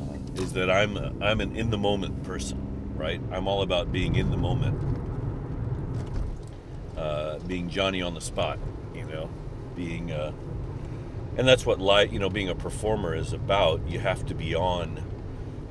uh, 0.00 0.40
is 0.40 0.52
that 0.52 0.70
I'm 0.70 0.96
a, 0.96 1.12
I'm 1.20 1.40
an 1.40 1.56
in 1.56 1.70
the 1.70 1.78
moment 1.78 2.22
person, 2.22 2.94
right? 2.94 3.20
I'm 3.32 3.48
all 3.48 3.62
about 3.62 3.90
being 3.90 4.14
in 4.14 4.30
the 4.30 4.36
moment, 4.36 4.78
uh, 6.96 7.38
being 7.40 7.68
Johnny 7.68 8.00
on 8.00 8.14
the 8.14 8.20
spot, 8.20 8.58
you 8.94 9.04
know, 9.04 9.28
being. 9.74 10.12
Uh, 10.12 10.32
and 11.36 11.48
that's 11.48 11.64
what 11.64 11.80
light, 11.80 12.12
you 12.12 12.18
know, 12.18 12.28
being 12.28 12.50
a 12.50 12.54
performer 12.54 13.14
is 13.14 13.32
about. 13.32 13.80
You 13.88 13.98
have 13.98 14.24
to 14.26 14.34
be 14.34 14.54
on 14.54 15.02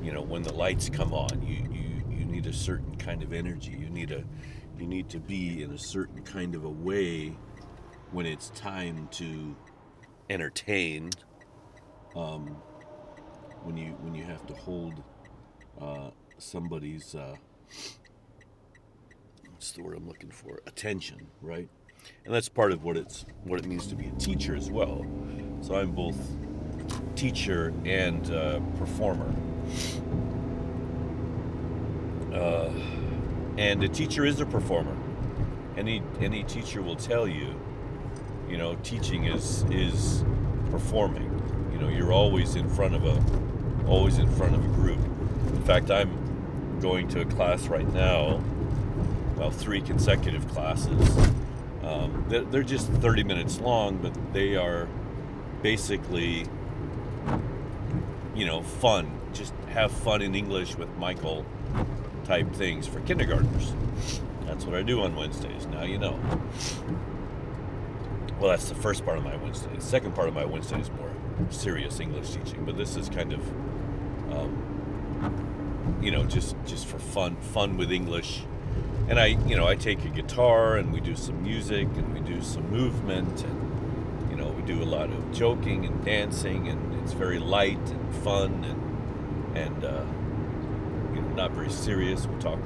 you 0.01 0.11
know 0.11 0.21
when 0.21 0.41
the 0.41 0.53
lights 0.53 0.89
come 0.89 1.13
on 1.13 1.41
you 1.45 1.65
you 1.71 1.91
you 2.21 2.25
need 2.25 2.45
a 2.45 2.53
certain 2.53 2.95
kind 2.95 3.23
of 3.23 3.33
energy. 3.33 3.71
You 3.71 3.89
need 3.89 4.11
a 4.11 4.23
you 4.77 4.87
need 4.87 5.09
to 5.09 5.19
be 5.19 5.63
in 5.63 5.71
a 5.71 5.77
certain 5.77 6.23
kind 6.23 6.55
of 6.55 6.63
a 6.63 6.69
way 6.69 7.35
when 8.11 8.25
it's 8.25 8.49
time 8.51 9.07
to 9.11 9.55
entertain 10.29 11.09
um, 12.15 12.47
when 13.63 13.77
you 13.77 13.91
when 14.01 14.13
you 14.13 14.23
have 14.23 14.45
to 14.47 14.53
hold 14.53 15.03
uh, 15.79 16.11
somebody's 16.37 17.15
uh, 17.15 17.35
what's 19.51 19.71
the 19.71 19.83
word 19.83 19.97
I'm 19.97 20.07
looking 20.07 20.31
for? 20.31 20.61
Attention 20.67 21.27
right? 21.41 21.69
And 22.25 22.33
that's 22.33 22.49
part 22.49 22.71
of 22.71 22.83
what 22.83 22.97
it's 22.97 23.25
what 23.43 23.59
it 23.59 23.65
means 23.65 23.87
to 23.87 23.95
be 23.95 24.07
a 24.07 24.11
teacher 24.19 24.55
as 24.55 24.69
well. 24.71 25.05
So 25.61 25.75
I'm 25.75 25.91
both 25.91 26.17
teacher 27.15 27.73
and 27.85 28.29
uh, 28.31 28.59
performer 28.77 29.33
uh, 32.33 32.69
and 33.57 33.83
a 33.83 33.89
teacher 33.89 34.25
is 34.25 34.39
a 34.39 34.45
performer. 34.45 34.95
Any 35.77 36.01
any 36.19 36.43
teacher 36.43 36.81
will 36.81 36.95
tell 36.95 37.27
you, 37.27 37.55
you 38.49 38.57
know, 38.57 38.75
teaching 38.83 39.25
is 39.25 39.63
is 39.69 40.23
performing. 40.69 41.29
You 41.71 41.79
know, 41.79 41.87
you're 41.87 42.13
always 42.13 42.55
in 42.55 42.69
front 42.69 42.95
of 42.95 43.05
a 43.05 43.21
always 43.87 44.17
in 44.17 44.29
front 44.35 44.55
of 44.55 44.63
a 44.63 44.67
group. 44.69 44.99
In 45.47 45.63
fact, 45.63 45.91
I'm 45.91 46.79
going 46.81 47.07
to 47.09 47.21
a 47.21 47.25
class 47.25 47.67
right 47.67 47.91
now, 47.93 48.41
well, 49.37 49.51
three 49.51 49.81
consecutive 49.81 50.47
classes. 50.47 51.17
Um, 51.83 52.25
they're, 52.27 52.41
they're 52.41 52.63
just 52.63 52.87
30 52.87 53.23
minutes 53.23 53.59
long, 53.59 53.97
but 53.97 54.13
they 54.33 54.55
are 54.55 54.87
basically, 55.61 56.45
you 58.35 58.45
know, 58.45 58.61
fun 58.61 59.20
have 59.71 59.91
fun 59.91 60.21
in 60.21 60.35
English 60.35 60.75
with 60.75 60.89
Michael 60.97 61.45
type 62.25 62.51
things 62.53 62.87
for 62.87 62.99
kindergartners. 63.01 63.73
That's 64.45 64.65
what 64.65 64.75
I 64.75 64.83
do 64.83 65.01
on 65.01 65.15
Wednesdays. 65.15 65.65
Now 65.67 65.83
you 65.83 65.97
know. 65.97 66.19
Well, 68.39 68.49
that's 68.49 68.69
the 68.69 68.75
first 68.75 69.05
part 69.05 69.17
of 69.17 69.23
my 69.23 69.35
Wednesday. 69.37 69.73
The 69.75 69.81
second 69.81 70.15
part 70.15 70.27
of 70.27 70.33
my 70.33 70.45
Wednesday 70.45 70.79
is 70.79 70.89
more 70.91 71.11
serious 71.49 71.99
English 71.99 72.31
teaching, 72.31 72.65
but 72.65 72.75
this 72.75 72.95
is 72.95 73.07
kind 73.07 73.33
of, 73.33 73.47
um, 74.33 75.99
you 76.01 76.11
know, 76.11 76.23
just 76.25 76.55
just 76.65 76.87
for 76.87 76.97
fun, 76.99 77.35
fun 77.37 77.77
with 77.77 77.91
English. 77.91 78.43
And 79.07 79.19
I, 79.19 79.27
you 79.47 79.55
know, 79.55 79.67
I 79.67 79.75
take 79.75 80.03
a 80.05 80.09
guitar 80.09 80.77
and 80.77 80.91
we 80.91 81.01
do 81.01 81.15
some 81.15 81.41
music 81.43 81.87
and 81.95 82.13
we 82.13 82.19
do 82.21 82.41
some 82.41 82.69
movement 82.71 83.43
and, 83.43 84.29
you 84.31 84.37
know, 84.37 84.49
we 84.49 84.61
do 84.63 84.81
a 84.81 84.85
lot 84.85 85.09
of 85.09 85.31
joking 85.31 85.85
and 85.85 86.03
dancing 86.03 86.67
and 86.67 86.93
it's 87.01 87.13
very 87.13 87.39
light 87.39 87.89
and 87.89 88.15
fun 88.23 88.63
and 88.63 88.80
and 89.55 89.83
uh, 89.83 90.03
you 91.13 91.21
know, 91.21 91.29
not 91.35 91.51
very 91.51 91.69
serious. 91.69 92.25
We 92.27 92.39
talk, 92.39 92.59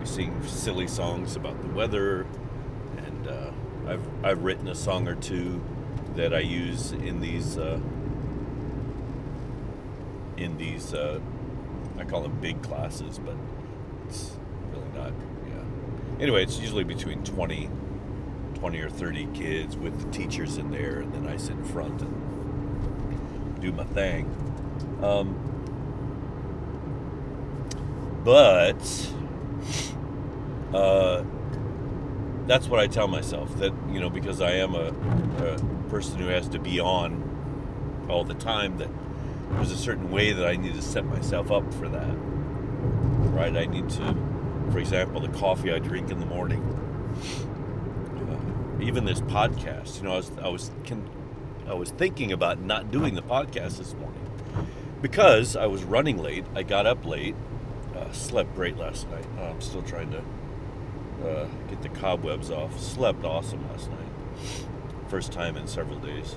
we 0.00 0.06
sing 0.06 0.42
silly 0.46 0.86
songs 0.88 1.36
about 1.36 1.60
the 1.62 1.68
weather, 1.68 2.26
and 2.96 3.28
uh, 3.28 3.50
I've 3.86 4.24
I've 4.24 4.42
written 4.42 4.68
a 4.68 4.74
song 4.74 5.08
or 5.08 5.14
two 5.14 5.62
that 6.14 6.34
I 6.34 6.40
use 6.40 6.92
in 6.92 7.20
these 7.20 7.58
uh, 7.58 7.80
in 10.36 10.56
these. 10.56 10.94
Uh, 10.94 11.20
I 11.98 12.04
call 12.04 12.22
them 12.22 12.38
big 12.40 12.62
classes, 12.62 13.18
but 13.18 13.36
it's 14.08 14.32
really 14.72 14.88
not. 14.94 15.12
Yeah. 15.46 15.62
Anyway, 16.20 16.42
it's 16.42 16.58
usually 16.58 16.84
between 16.84 17.22
20, 17.22 17.68
20 18.54 18.80
or 18.80 18.88
30 18.88 19.28
kids 19.34 19.76
with 19.76 20.00
the 20.00 20.10
teachers 20.10 20.56
in 20.56 20.70
there, 20.70 21.00
and 21.00 21.12
then 21.12 21.26
I 21.26 21.36
sit 21.36 21.52
in 21.52 21.64
front 21.64 22.00
and 22.00 23.60
do 23.60 23.72
my 23.72 23.84
thing. 23.84 24.24
Um, 25.02 25.61
but 28.24 29.12
uh, 30.74 31.24
that's 32.46 32.68
what 32.68 32.80
I 32.80 32.86
tell 32.86 33.08
myself 33.08 33.56
that 33.58 33.72
you 33.90 34.00
know 34.00 34.10
because 34.10 34.40
I 34.40 34.52
am 34.52 34.74
a, 34.74 34.88
a 35.44 35.58
person 35.88 36.18
who 36.18 36.28
has 36.28 36.48
to 36.48 36.58
be 36.58 36.80
on 36.80 38.06
all 38.08 38.24
the 38.24 38.34
time 38.34 38.78
that 38.78 38.88
there's 39.52 39.70
a 39.70 39.76
certain 39.76 40.10
way 40.10 40.32
that 40.32 40.46
I 40.46 40.56
need 40.56 40.74
to 40.74 40.82
set 40.82 41.04
myself 41.04 41.50
up 41.50 41.72
for 41.74 41.88
that. 41.88 42.14
Right? 43.32 43.54
I 43.54 43.66
need 43.66 43.88
to, 43.90 44.16
for 44.70 44.78
example, 44.78 45.20
the 45.20 45.28
coffee 45.28 45.72
I 45.72 45.78
drink 45.78 46.10
in 46.10 46.20
the 46.20 46.26
morning. 46.26 46.62
Uh, 48.28 48.82
even 48.82 49.04
this 49.04 49.20
podcast, 49.20 49.98
you 49.98 50.04
know, 50.04 50.14
I 50.14 50.16
was 50.16 50.30
I 50.42 50.48
was 50.48 50.70
can, 50.84 51.08
I 51.68 51.74
was 51.74 51.90
thinking 51.90 52.32
about 52.32 52.60
not 52.60 52.90
doing 52.90 53.14
the 53.14 53.22
podcast 53.22 53.78
this 53.78 53.94
morning 53.94 54.20
because 55.00 55.56
I 55.56 55.66
was 55.66 55.84
running 55.84 56.18
late. 56.18 56.44
I 56.54 56.62
got 56.62 56.86
up 56.86 57.04
late, 57.04 57.34
slept 58.12 58.54
great 58.54 58.76
last 58.76 59.08
night. 59.10 59.24
Uh, 59.38 59.44
I'm 59.44 59.60
still 59.60 59.82
trying 59.82 60.10
to 60.10 60.22
uh, 61.26 61.46
get 61.68 61.82
the 61.82 61.88
cobwebs 61.88 62.50
off. 62.50 62.78
Slept 62.80 63.24
awesome 63.24 63.66
last 63.70 63.90
night. 63.90 64.66
First 65.08 65.32
time 65.32 65.56
in 65.56 65.66
several 65.66 65.98
days. 65.98 66.36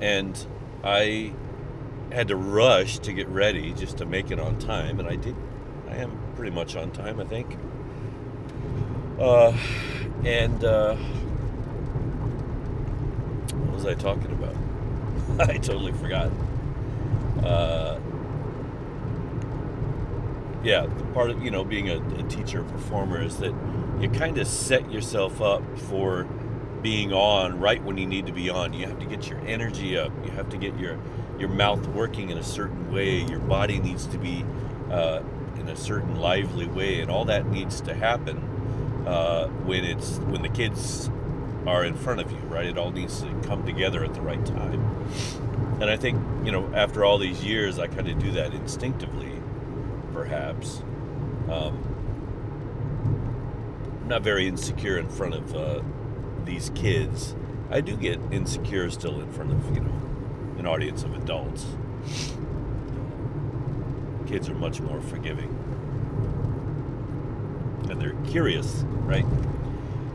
And 0.00 0.46
I 0.84 1.32
had 2.12 2.28
to 2.28 2.36
rush 2.36 2.98
to 3.00 3.12
get 3.12 3.28
ready 3.28 3.72
just 3.72 3.98
to 3.98 4.06
make 4.06 4.30
it 4.30 4.38
on 4.40 4.58
time, 4.58 4.98
and 5.00 5.08
I 5.08 5.16
did. 5.16 5.34
I 5.88 5.96
am 5.96 6.18
pretty 6.36 6.50
much 6.52 6.76
on 6.76 6.90
time, 6.90 7.20
I 7.20 7.24
think. 7.24 7.56
Uh, 9.18 9.56
and 10.24 10.64
uh, 10.64 10.94
what 13.54 13.74
was 13.74 13.86
I 13.86 13.94
talking 13.94 14.30
about? 14.32 14.56
I 15.50 15.58
totally 15.58 15.92
forgot. 15.92 16.30
Uh, 17.42 17.98
yeah, 20.62 20.86
part 21.14 21.30
of 21.30 21.42
you 21.42 21.50
know 21.50 21.64
being 21.64 21.88
a, 21.88 21.98
a 22.18 22.22
teacher, 22.24 22.62
performer 22.64 23.22
is 23.22 23.38
that 23.38 23.54
you 24.00 24.08
kind 24.10 24.38
of 24.38 24.46
set 24.46 24.90
yourself 24.90 25.40
up 25.40 25.62
for 25.78 26.26
being 26.82 27.12
on 27.12 27.58
right 27.58 27.82
when 27.82 27.98
you 27.98 28.06
need 28.06 28.26
to 28.26 28.32
be 28.32 28.50
on. 28.50 28.72
You 28.72 28.86
have 28.86 28.98
to 29.00 29.06
get 29.06 29.28
your 29.28 29.40
energy 29.40 29.98
up. 29.98 30.12
You 30.24 30.30
have 30.32 30.48
to 30.50 30.56
get 30.56 30.78
your 30.78 30.98
your 31.38 31.48
mouth 31.48 31.86
working 31.88 32.30
in 32.30 32.38
a 32.38 32.42
certain 32.42 32.92
way. 32.92 33.22
Your 33.22 33.40
body 33.40 33.78
needs 33.78 34.06
to 34.06 34.18
be 34.18 34.44
uh, 34.90 35.22
in 35.58 35.68
a 35.68 35.76
certain 35.76 36.16
lively 36.16 36.66
way, 36.66 37.00
and 37.00 37.10
all 37.10 37.24
that 37.26 37.46
needs 37.46 37.80
to 37.82 37.94
happen 37.94 38.38
uh, 39.06 39.48
when 39.64 39.84
it's 39.84 40.18
when 40.18 40.42
the 40.42 40.48
kids 40.48 41.10
are 41.66 41.84
in 41.84 41.94
front 41.94 42.20
of 42.20 42.30
you. 42.30 42.38
Right? 42.38 42.66
It 42.66 42.78
all 42.78 42.90
needs 42.90 43.22
to 43.22 43.28
come 43.44 43.64
together 43.64 44.04
at 44.04 44.14
the 44.14 44.20
right 44.20 44.44
time. 44.44 45.06
And 45.80 45.88
I 45.88 45.96
think 45.96 46.20
you 46.44 46.52
know 46.52 46.68
after 46.74 47.04
all 47.04 47.18
these 47.18 47.44
years, 47.44 47.78
I 47.78 47.86
kind 47.86 48.08
of 48.08 48.18
do 48.18 48.32
that 48.32 48.52
instinctively, 48.54 49.37
perhaps. 50.18 50.82
Um, 51.48 51.78
I'm 54.02 54.08
not 54.08 54.22
very 54.22 54.48
insecure 54.48 54.98
in 54.98 55.08
front 55.08 55.34
of. 55.34 55.54
Uh, 55.54 55.82
these 56.44 56.70
kids, 56.74 57.36
I 57.70 57.80
do 57.80 57.94
get 57.94 58.18
insecure 58.32 58.90
still 58.90 59.20
in 59.20 59.30
front 59.30 59.52
of, 59.52 59.74
you 59.74 59.80
know, 59.80 59.92
an 60.58 60.66
audience 60.66 61.04
of 61.04 61.14
adults. 61.14 61.66
Kids 64.26 64.48
are 64.48 64.54
much 64.54 64.80
more 64.80 65.00
forgiving. 65.02 65.50
And 67.88 68.00
they're 68.00 68.16
curious, 68.28 68.82
right? 69.02 69.26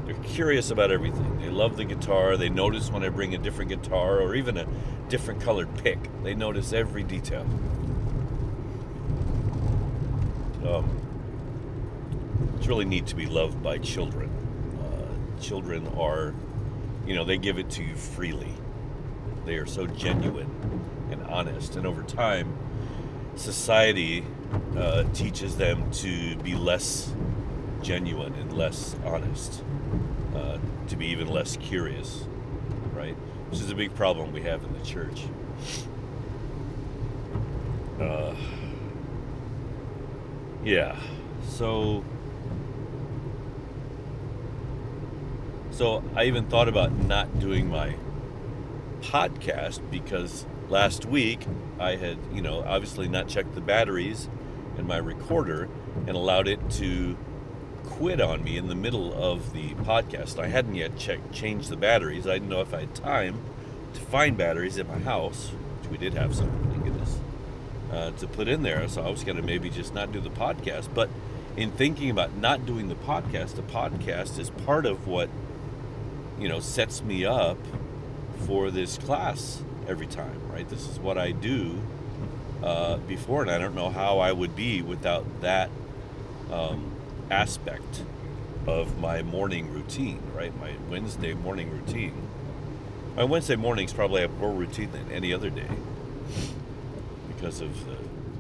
They're 0.06 0.16
curious 0.24 0.70
about 0.72 0.92
everything. 0.92 1.40
They 1.40 1.50
love 1.50 1.78
the 1.78 1.86
guitar. 1.86 2.36
They 2.36 2.50
notice 2.50 2.92
when 2.92 3.04
I 3.04 3.10
bring 3.10 3.36
a 3.36 3.38
different 3.38 3.70
guitar 3.70 4.20
or 4.20 4.36
even 4.36 4.58
a 4.58 4.68
different 5.08 5.40
colored 5.40 5.74
pick. 5.78 6.00
They 6.24 6.36
notice 6.36 6.74
every 6.74 7.04
detail. 7.04 7.46
Um, 10.68 11.00
it's 12.58 12.68
really 12.68 12.86
neat 12.86 13.08
to 13.08 13.16
be 13.16 13.26
loved 13.26 13.62
by 13.62 13.78
children 13.78 14.30
children 15.44 15.86
are, 15.98 16.34
you 17.06 17.14
know, 17.14 17.26
they 17.26 17.38
give 17.38 17.60
it 17.60 17.70
to 17.72 17.84
you 17.84 17.96
freely. 17.96 18.54
They 19.46 19.56
are 19.58 19.66
so 19.66 19.86
genuine 19.86 20.50
and 21.12 21.22
honest. 21.24 21.76
And 21.76 21.86
over 21.86 22.02
time, 22.04 22.58
society 23.36 24.26
uh, 24.78 25.04
teaches 25.14 25.58
them 25.58 25.92
to 25.92 26.38
be 26.38 26.56
less 26.56 27.14
genuine 27.82 28.34
and 28.36 28.54
less 28.54 28.96
honest, 29.06 29.64
uh, 30.34 30.58
to 30.88 30.96
be 30.96 31.08
even 31.08 31.28
less 31.28 31.58
curious, 31.58 32.24
right? 32.94 33.16
Which 33.50 33.60
is 33.60 33.70
a 33.70 33.76
big 33.76 33.94
problem 33.96 34.32
we 34.32 34.42
have 34.44 34.64
in 34.64 34.74
the 34.74 34.86
church. 34.86 35.24
Uh, 38.00 38.34
yeah, 40.64 41.00
so 41.48 42.04
So 45.74 46.04
I 46.16 46.26
even 46.26 46.46
thought 46.46 46.68
about 46.68 46.92
not 46.92 47.40
doing 47.40 47.68
my 47.68 47.96
podcast 49.02 49.82
because 49.90 50.46
last 50.70 51.04
week 51.04 51.48
I 51.80 51.96
had, 51.96 52.20
you 52.32 52.44
know, 52.44 52.64
obviously 52.64 53.08
not 53.08 53.28
checked 53.28 53.56
the 53.56 53.62
batteries 53.62 54.30
in 54.78 54.86
my 54.86 54.98
recorder 54.98 55.68
and 56.06 56.12
allowed 56.12 56.48
it 56.48 56.70
to 56.74 57.18
quit 57.86 58.22
on 58.22 58.44
me 58.44 58.56
in 58.56 58.68
the 58.68 58.76
middle 58.76 59.16
of 59.16 59.52
the 59.52 59.74
podcast. 59.74 60.38
I 60.38 60.46
hadn't 60.48 60.76
yet 60.76 60.96
checked 60.96 61.34
changed 61.34 61.70
the 61.70 61.76
batteries. 61.76 62.28
I 62.28 62.34
didn't 62.34 62.50
know 62.50 62.62
if 62.62 62.72
I 62.72 62.82
had 62.82 62.94
time 62.94 63.42
to 63.96 64.00
find 64.00 64.38
batteries 64.38 64.78
at 64.78 64.88
my 64.88 65.00
house, 65.00 65.48
which 65.82 65.90
we 65.90 65.98
did 65.98 66.14
have 66.14 66.36
some, 66.36 66.50
uh, 67.94 68.12
to 68.12 68.28
put 68.28 68.48
in 68.48 68.64
there. 68.64 68.88
So 68.88 69.04
I 69.04 69.10
was 69.10 69.24
going 69.24 69.38
to 69.38 69.44
maybe 69.44 69.70
just 69.70 69.94
not 69.94 70.12
do 70.12 70.20
the 70.20 70.30
podcast. 70.30 70.90
But 70.94 71.10
in 71.56 71.72
thinking 71.72 72.10
about 72.10 72.36
not 72.36 72.66
doing 72.66 72.90
the 72.90 72.96
podcast, 72.96 73.56
the 73.56 73.62
podcast 73.62 74.40
is 74.40 74.50
part 74.50 74.86
of 74.86 75.08
what 75.08 75.30
you 76.40 76.50
know, 76.50 76.60
sets 76.60 77.02
me 77.02 77.26
up 77.26 77.58
for 78.46 78.72
this 78.72 78.98
class 78.98 79.64
every 79.88 80.08
time, 80.08 80.42
right? 80.52 80.68
This 80.68 80.90
is 80.90 81.00
what 81.00 81.18
I 81.18 81.32
do 81.32 81.82
uh, 82.64 82.98
before, 82.98 83.42
and 83.42 83.52
I 83.52 83.58
don't 83.58 83.76
know 83.76 83.90
how 83.90 84.20
I 84.20 84.32
would 84.32 84.56
be 84.56 84.82
without 84.82 85.42
that 85.42 85.70
um, 86.52 86.92
aspect 87.30 88.04
of 88.68 89.00
my 89.00 89.22
morning 89.22 89.72
routine, 89.74 90.22
right? 90.36 90.58
My 90.60 90.74
Wednesday 90.90 91.34
morning 91.34 91.70
routine. 91.70 92.28
My 93.16 93.24
Wednesday 93.26 93.56
mornings 93.56 93.94
probably 93.94 94.22
have 94.22 94.38
more 94.40 94.52
routine 94.52 94.92
than 94.92 95.12
any 95.12 95.34
other 95.34 95.50
day 95.50 95.70
because 97.44 97.60
of 97.60 97.86
the, 97.86 97.98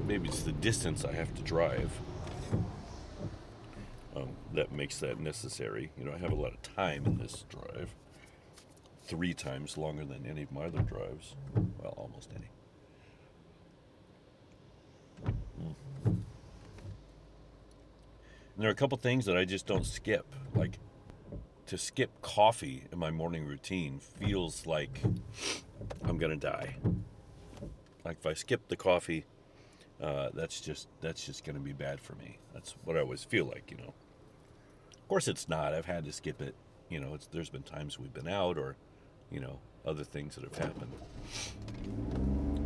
maybe 0.07 0.29
it's 0.29 0.43
the 0.43 0.53
distance 0.53 1.03
I 1.03 1.11
have 1.11 1.35
to 1.35 1.41
drive 1.41 1.91
um, 4.15 4.29
that 4.53 4.71
makes 4.71 4.99
that 4.99 5.19
necessary. 5.19 5.91
You 5.97 6.05
know, 6.05 6.13
I 6.13 6.17
have 6.19 6.31
a 6.31 6.35
lot 6.35 6.53
of 6.53 6.61
time 6.61 7.03
in 7.05 7.17
this 7.17 7.43
drive, 7.49 7.93
three 9.03 9.33
times 9.33 9.77
longer 9.77 10.05
than 10.05 10.25
any 10.25 10.43
of 10.43 10.53
my 10.53 10.67
other 10.67 10.79
drives. 10.79 11.35
Well, 11.53 11.93
almost 11.97 12.29
any. 12.33 12.47
And 15.25 16.15
there 18.57 18.69
are 18.69 18.71
a 18.71 18.75
couple 18.75 18.97
things 18.97 19.25
that 19.25 19.35
I 19.35 19.43
just 19.43 19.67
don't 19.67 19.85
skip. 19.85 20.33
Like 20.55 20.79
to 21.65 21.77
skip 21.77 22.21
coffee 22.21 22.85
in 22.89 22.99
my 22.99 23.11
morning 23.11 23.45
routine 23.45 23.99
feels 23.99 24.65
like 24.65 25.01
I'm 26.05 26.17
gonna 26.17 26.37
die. 26.37 26.77
Like 28.05 28.17
if 28.19 28.25
I 28.25 28.33
skip 28.33 28.67
the 28.67 28.75
coffee, 28.75 29.25
uh, 30.01 30.29
that's 30.33 30.59
just 30.59 30.87
that's 31.01 31.25
just 31.25 31.45
gonna 31.45 31.59
be 31.59 31.73
bad 31.73 32.01
for 32.01 32.15
me. 32.15 32.37
That's 32.53 32.75
what 32.83 32.97
I 32.97 33.01
always 33.01 33.23
feel 33.23 33.45
like, 33.45 33.71
you 33.71 33.77
know. 33.77 33.93
Of 34.91 35.07
course, 35.07 35.27
it's 35.27 35.47
not. 35.47 35.73
I've 35.73 35.85
had 35.85 36.05
to 36.05 36.11
skip 36.11 36.41
it. 36.41 36.55
You 36.89 36.99
know, 36.99 37.17
there's 37.31 37.49
been 37.49 37.63
times 37.63 37.99
we've 37.99 38.13
been 38.13 38.27
out 38.27 38.57
or, 38.57 38.75
you 39.31 39.39
know, 39.39 39.59
other 39.85 40.03
things 40.03 40.35
that 40.35 40.43
have 40.43 40.57
happened. 40.57 40.91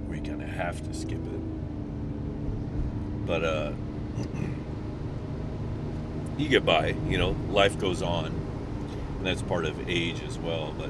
We 0.08 0.19
kind 0.19 0.41
of 0.41 0.50
have 0.50 0.86
to 0.88 0.93
skip 0.93 1.19
it. 1.19 3.26
But 3.26 3.43
uh, 3.43 3.71
you 6.38 6.50
get 6.50 6.65
by. 6.65 6.95
You 7.08 7.17
know, 7.17 7.36
life 7.50 7.80
goes 7.80 8.02
on, 8.02 8.26
and 8.26 9.26
that's 9.26 9.41
part 9.41 9.65
of 9.65 9.89
age 9.89 10.21
as 10.23 10.38
well. 10.38 10.73
But 10.78 10.89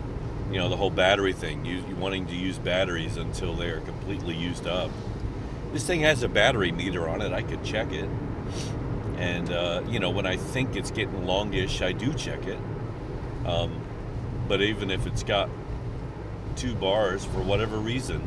you 0.51 0.57
know, 0.57 0.69
the 0.69 0.77
whole 0.77 0.89
battery 0.89 1.33
thing, 1.33 1.65
you, 1.65 1.83
wanting 1.99 2.25
to 2.27 2.35
use 2.35 2.57
batteries 2.57 3.17
until 3.17 3.53
they 3.53 3.69
are 3.69 3.81
completely 3.81 4.35
used 4.35 4.65
up. 4.65 4.91
This 5.73 5.85
thing 5.85 6.01
has 6.01 6.23
a 6.23 6.29
battery 6.29 6.71
meter 6.71 7.07
on 7.09 7.21
it. 7.21 7.33
I 7.33 7.41
could 7.41 7.63
check 7.63 7.91
it. 7.91 8.09
And, 9.17 9.51
uh, 9.51 9.83
you 9.89 9.99
know, 9.99 10.09
when 10.09 10.25
I 10.25 10.37
think 10.37 10.75
it's 10.75 10.91
getting 10.91 11.25
longish, 11.25 11.81
I 11.81 11.91
do 11.91 12.13
check 12.13 12.45
it. 12.45 12.59
Um, 13.45 13.81
but 14.47 14.61
even 14.61 14.89
if 14.89 15.05
it's 15.05 15.23
got 15.23 15.49
two 16.55 16.73
bars 16.75 17.25
for 17.25 17.41
whatever 17.41 17.77
reason, 17.77 18.21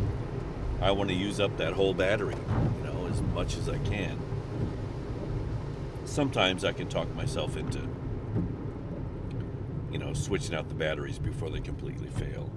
I 0.83 0.93
want 0.93 1.11
to 1.11 1.17
use 1.17 1.41
up 1.41 1.57
that 1.59 1.73
whole 1.75 1.95
battery, 1.95 2.37
you 2.79 2.85
know, 2.85 3.07
as 3.07 3.21
much 3.21 3.57
as 3.57 3.69
I 3.69 3.79
can. 3.79 4.19
Sometimes 6.05 6.65
I 6.65 6.73
can 6.73 6.89
talk 6.89 7.15
myself 7.15 7.57
into, 7.57 7.81
know, 10.11 10.15
switching 10.15 10.55
out 10.55 10.69
the 10.69 10.75
batteries 10.75 11.19
before 11.19 11.51
they 11.51 11.61
completely 11.61 12.09
fail. 12.09 12.51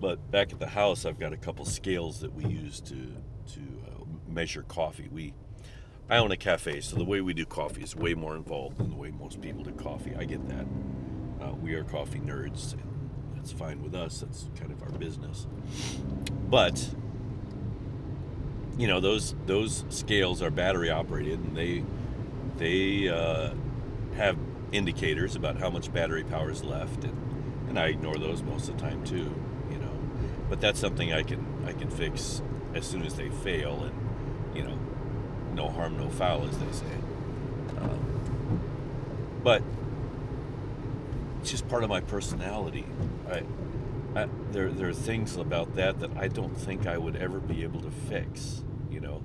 But 0.00 0.30
back 0.30 0.52
at 0.52 0.58
the 0.58 0.68
house, 0.68 1.04
I've 1.04 1.18
got 1.18 1.32
a 1.32 1.36
couple 1.36 1.64
scales 1.64 2.20
that 2.20 2.34
we 2.34 2.44
use 2.46 2.80
to 2.80 3.14
to 3.54 3.60
uh, 3.86 4.04
measure 4.28 4.62
coffee. 4.62 5.08
We 5.10 5.34
I 6.10 6.18
own 6.18 6.32
a 6.32 6.36
cafe, 6.36 6.80
so 6.80 6.96
the 6.96 7.04
way 7.04 7.20
we 7.20 7.34
do 7.34 7.46
coffee 7.46 7.82
is 7.82 7.94
way 7.94 8.14
more 8.14 8.34
involved 8.34 8.78
than 8.78 8.90
the 8.90 8.96
way 8.96 9.10
most 9.10 9.40
people 9.40 9.62
do 9.62 9.72
coffee. 9.72 10.14
I 10.16 10.24
get 10.24 10.46
that. 10.48 10.66
Uh, 11.40 11.54
we 11.54 11.74
are 11.74 11.84
coffee 11.84 12.18
nerds, 12.18 12.72
and 12.72 12.82
that's 13.36 13.52
fine 13.52 13.82
with 13.82 13.94
us. 13.94 14.20
That's 14.20 14.48
kind 14.58 14.72
of 14.72 14.82
our 14.82 14.90
business. 14.98 15.46
But 16.48 16.88
you 18.76 18.88
know 18.88 18.98
those 18.98 19.36
those 19.46 19.84
scales 19.88 20.42
are 20.42 20.50
battery 20.50 20.90
operated, 20.90 21.38
and 21.38 21.56
they 21.56 21.84
they 22.56 23.08
uh, 23.08 23.54
have 24.16 24.36
indicators 24.72 25.36
about 25.36 25.58
how 25.58 25.70
much 25.70 25.92
battery 25.92 26.24
power 26.24 26.50
is 26.50 26.64
left, 26.64 27.04
and 27.04 27.16
and 27.68 27.78
I 27.78 27.86
ignore 27.86 28.16
those 28.16 28.42
most 28.42 28.68
of 28.68 28.76
the 28.76 28.82
time 28.82 29.04
too. 29.04 29.34
You 29.70 29.78
know, 29.78 29.92
but 30.48 30.60
that's 30.60 30.80
something 30.80 31.12
I 31.12 31.22
can 31.22 31.46
I 31.66 31.72
can 31.72 31.90
fix 31.90 32.42
as 32.74 32.86
soon 32.86 33.02
as 33.02 33.14
they 33.14 33.28
fail, 33.28 33.84
and 33.84 34.56
you 34.56 34.64
know 34.64 34.78
no 35.54 35.68
harm, 35.68 35.96
no 35.96 36.08
foul, 36.08 36.44
as 36.44 36.58
they 36.58 36.72
say. 36.72 36.94
Um, 37.80 38.60
but 39.42 39.62
it's 41.40 41.50
just 41.50 41.68
part 41.68 41.82
of 41.84 41.90
my 41.90 42.00
personality. 42.00 42.86
I, 43.30 43.42
I, 44.14 44.28
there, 44.50 44.70
there 44.70 44.88
are 44.88 44.94
things 44.94 45.36
about 45.36 45.74
that 45.76 46.00
that 46.00 46.10
I 46.16 46.28
don't 46.28 46.56
think 46.56 46.86
I 46.86 46.98
would 46.98 47.16
ever 47.16 47.38
be 47.40 47.62
able 47.62 47.80
to 47.80 47.90
fix. 47.90 48.62
You 48.90 49.00
know, 49.00 49.22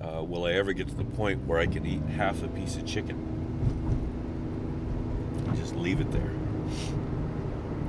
uh, 0.00 0.22
will 0.22 0.46
I 0.46 0.52
ever 0.52 0.72
get 0.72 0.88
to 0.88 0.94
the 0.94 1.04
point 1.04 1.46
where 1.46 1.58
I 1.58 1.66
can 1.66 1.84
eat 1.86 2.02
half 2.16 2.42
a 2.42 2.48
piece 2.48 2.76
of 2.76 2.86
chicken? 2.86 3.31
Just 5.72 5.82
leave 5.82 6.00
it 6.00 6.10
there, 6.12 6.32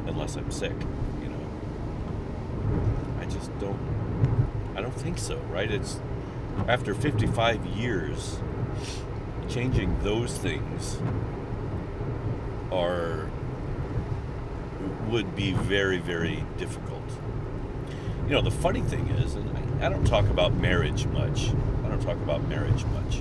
unless 0.08 0.36
I'm 0.36 0.52
sick. 0.52 0.74
You 1.22 1.30
know, 1.30 3.20
I 3.20 3.26
just 3.26 3.58
don't. 3.60 3.80
I 4.76 4.82
don't 4.82 4.94
think 4.94 5.18
so. 5.18 5.38
Right? 5.52 5.70
It's 5.70 6.00
after 6.68 6.94
55 6.94 7.66
years, 7.66 8.40
changing 9.50 10.02
those 10.04 10.38
things 10.38 10.98
are 12.72 13.30
would 15.10 15.36
be 15.36 15.52
very, 15.52 15.98
very 15.98 16.44
difficult. 16.58 17.04
You 18.26 18.32
know, 18.32 18.42
the 18.42 18.52
funny 18.52 18.82
thing 18.82 19.08
is, 19.10 19.36
and 19.36 19.82
I, 19.82 19.88
I 19.88 19.90
don't 19.90 20.06
talk 20.06 20.26
about 20.30 20.54
marriage 20.54 21.06
much. 21.08 21.50
I 21.84 21.90
don't 21.90 22.02
talk 22.02 22.18
about 22.18 22.48
marriage 22.48 22.86
much. 22.86 23.20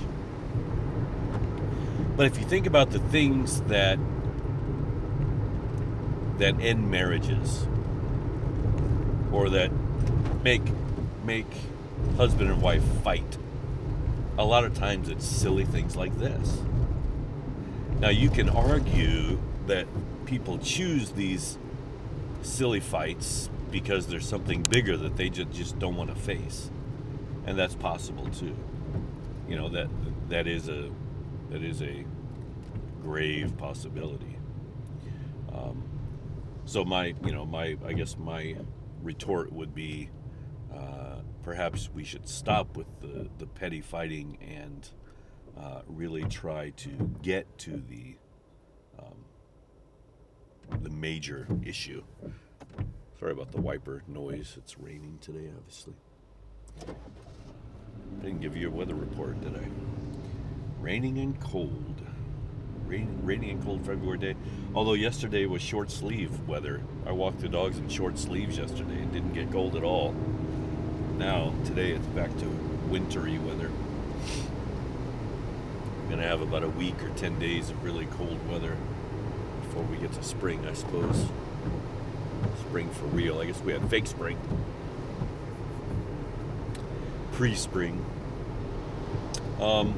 But 2.15 2.27
if 2.27 2.39
you 2.39 2.45
think 2.45 2.65
about 2.65 2.91
the 2.91 2.99
things 2.99 3.61
that 3.63 3.99
that 6.37 6.59
end 6.59 6.89
marriages 6.89 7.67
or 9.31 9.49
that 9.49 9.71
make 10.43 10.61
make 11.23 11.47
husband 12.17 12.49
and 12.49 12.61
wife 12.61 12.83
fight. 13.03 13.37
A 14.37 14.45
lot 14.45 14.63
of 14.63 14.73
times 14.73 15.09
it's 15.09 15.25
silly 15.25 15.65
things 15.65 15.95
like 15.95 16.17
this. 16.17 16.59
Now, 17.99 18.09
you 18.09 18.29
can 18.29 18.49
argue 18.49 19.39
that 19.67 19.87
people 20.25 20.57
choose 20.57 21.11
these 21.11 21.57
silly 22.41 22.79
fights 22.79 23.49
because 23.71 24.07
there's 24.07 24.27
something 24.27 24.61
bigger 24.63 24.97
that 24.97 25.15
they 25.15 25.29
just 25.29 25.51
just 25.51 25.79
don't 25.79 25.95
want 25.95 26.09
to 26.09 26.15
face. 26.15 26.69
And 27.45 27.57
that's 27.57 27.75
possible 27.75 28.27
too. 28.27 28.55
You 29.47 29.55
know, 29.55 29.69
that 29.69 29.87
that 30.29 30.47
is 30.47 30.67
a 30.69 30.89
that 31.49 31.63
is 31.63 31.81
a 31.81 32.05
grave 33.01 33.57
possibility. 33.57 34.32
So 36.65 36.83
my, 36.83 37.13
you 37.25 37.31
know, 37.31 37.45
my 37.45 37.77
I 37.85 37.93
guess 37.93 38.17
my 38.17 38.55
retort 39.01 39.51
would 39.51 39.75
be 39.75 40.09
perhaps 41.43 41.89
we 41.93 42.03
should 42.03 42.27
stop 42.27 42.75
with 42.77 42.87
the, 43.01 43.29
the 43.37 43.45
petty 43.45 43.81
fighting 43.81 44.37
and 44.41 44.89
uh, 45.59 45.81
really 45.87 46.23
try 46.23 46.71
to 46.71 46.89
get 47.21 47.57
to 47.59 47.83
the 47.89 48.15
um, 48.97 49.25
the 50.81 50.89
major 50.89 51.47
issue. 51.63 52.03
Sorry 53.19 53.33
about 53.33 53.51
the 53.51 53.61
wiper 53.61 54.03
noise. 54.07 54.55
It's 54.57 54.79
raining 54.79 55.19
today, 55.21 55.51
obviously. 55.55 55.93
I 56.87 58.25
didn't 58.25 58.41
give 58.41 58.57
you 58.57 58.69
a 58.69 58.71
weather 58.71 58.95
report, 58.95 59.39
did 59.41 59.55
I? 59.55 59.67
Raining 60.79 61.19
and 61.19 61.39
cold. 61.39 62.01
Rain, 62.93 63.19
raining 63.23 63.49
and 63.49 63.63
cold 63.63 63.83
February 63.83 64.19
day. 64.19 64.35
Although 64.75 64.93
yesterday 64.93 65.47
was 65.47 65.63
short 65.63 65.89
sleeve 65.89 66.47
weather. 66.47 66.79
I 67.07 67.11
walked 67.11 67.39
the 67.39 67.49
dogs 67.49 67.79
in 67.79 67.89
short 67.89 68.19
sleeves 68.19 68.59
yesterday 68.59 69.01
and 69.01 69.11
didn't 69.11 69.33
get 69.33 69.51
cold 69.51 69.75
at 69.75 69.83
all 69.83 70.13
now. 71.17 71.55
Today 71.65 71.93
it's 71.93 72.05
back 72.07 72.29
to 72.37 72.45
wintry 72.89 73.39
weather. 73.39 73.71
We're 76.01 76.09
going 76.09 76.19
to 76.19 76.27
have 76.27 76.41
about 76.41 76.61
a 76.61 76.69
week 76.69 77.01
or 77.01 77.09
10 77.09 77.39
days 77.39 77.71
of 77.71 77.83
really 77.83 78.05
cold 78.05 78.37
weather 78.47 78.77
before 79.63 79.81
we 79.85 79.97
get 79.97 80.13
to 80.13 80.21
spring, 80.21 80.63
I 80.67 80.73
suppose. 80.73 81.25
Spring 82.59 82.91
for 82.91 83.05
real. 83.05 83.39
I 83.39 83.47
guess 83.47 83.59
we 83.61 83.73
had 83.73 83.89
fake 83.89 84.05
spring. 84.05 84.37
Pre 87.31 87.55
spring. 87.55 88.05
Um, 89.59 89.95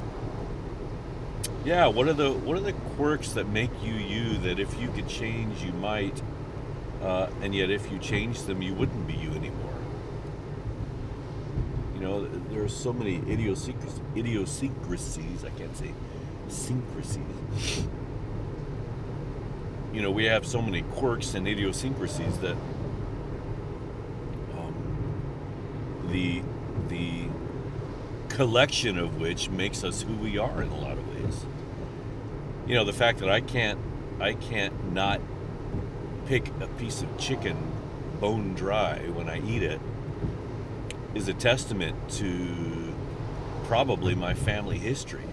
yeah, 1.66 1.88
what 1.88 2.08
are 2.08 2.14
the 2.14 2.32
what 2.32 2.58
are 2.58 2.62
the 2.62 2.74
quirks 2.96 3.32
that 3.32 3.48
make 3.50 3.72
you 3.84 3.96
you 3.96 4.38
that 4.40 4.60
if 4.60 4.80
you 4.80 4.88
could 4.90 5.08
change 5.08 5.64
you 5.64 5.74
might, 5.74 6.22
uh, 7.02 7.28
and 7.42 7.56
yet 7.56 7.72
if 7.72 7.92
you 7.92 7.98
change 7.98 8.44
them 8.44 8.62
you 8.62 8.76
wouldn't 8.76 9.08
be 9.08 9.14
you 9.14 9.32
anymore? 9.32 9.74
You 11.96 12.02
know, 12.02 12.26
there 12.52 12.64
are 12.64 12.70
so 12.70 12.94
many 12.94 13.16
idiosyncrasies. 13.28 14.00
idiosyncrasies 14.16 15.44
I 15.44 15.50
can't 15.58 15.76
say 15.76 15.92
syncrasies. 16.50 17.88
You 19.92 20.02
know, 20.02 20.12
we 20.12 20.26
have 20.26 20.46
so 20.46 20.62
many 20.62 20.84
quirks 20.84 21.34
and 21.34 21.48
idiosyncrasies 21.48 22.38
that 22.40 22.58
um, 24.56 24.76
the 26.12 26.44
the 26.90 27.24
collection 28.30 29.00
of 29.00 29.20
which 29.20 29.50
makes 29.50 29.84
us 29.84 30.04
who 30.04 30.14
we 30.16 30.38
are 30.38 30.62
in 30.62 30.70
a 30.70 30.80
lot 30.80 30.92
of. 30.92 31.05
You 32.68 32.74
know, 32.74 32.84
the 32.84 32.94
fact 32.94 33.20
that 33.20 33.30
I 33.30 33.42
can't 33.42 33.80
I 34.20 34.34
can't 34.34 34.94
not 34.94 35.22
pick 36.26 36.48
a 36.60 36.68
piece 36.80 37.04
of 37.04 37.18
chicken 37.20 37.58
bone 38.20 38.56
dry 38.56 39.00
when 39.14 39.30
I 39.30 39.40
eat 39.48 39.62
it 39.62 39.80
is 41.14 41.28
a 41.28 41.34
testament 41.34 41.96
to 42.12 42.94
probably 43.66 44.16
my 44.16 44.34
family 44.34 44.80
history. 44.80 45.24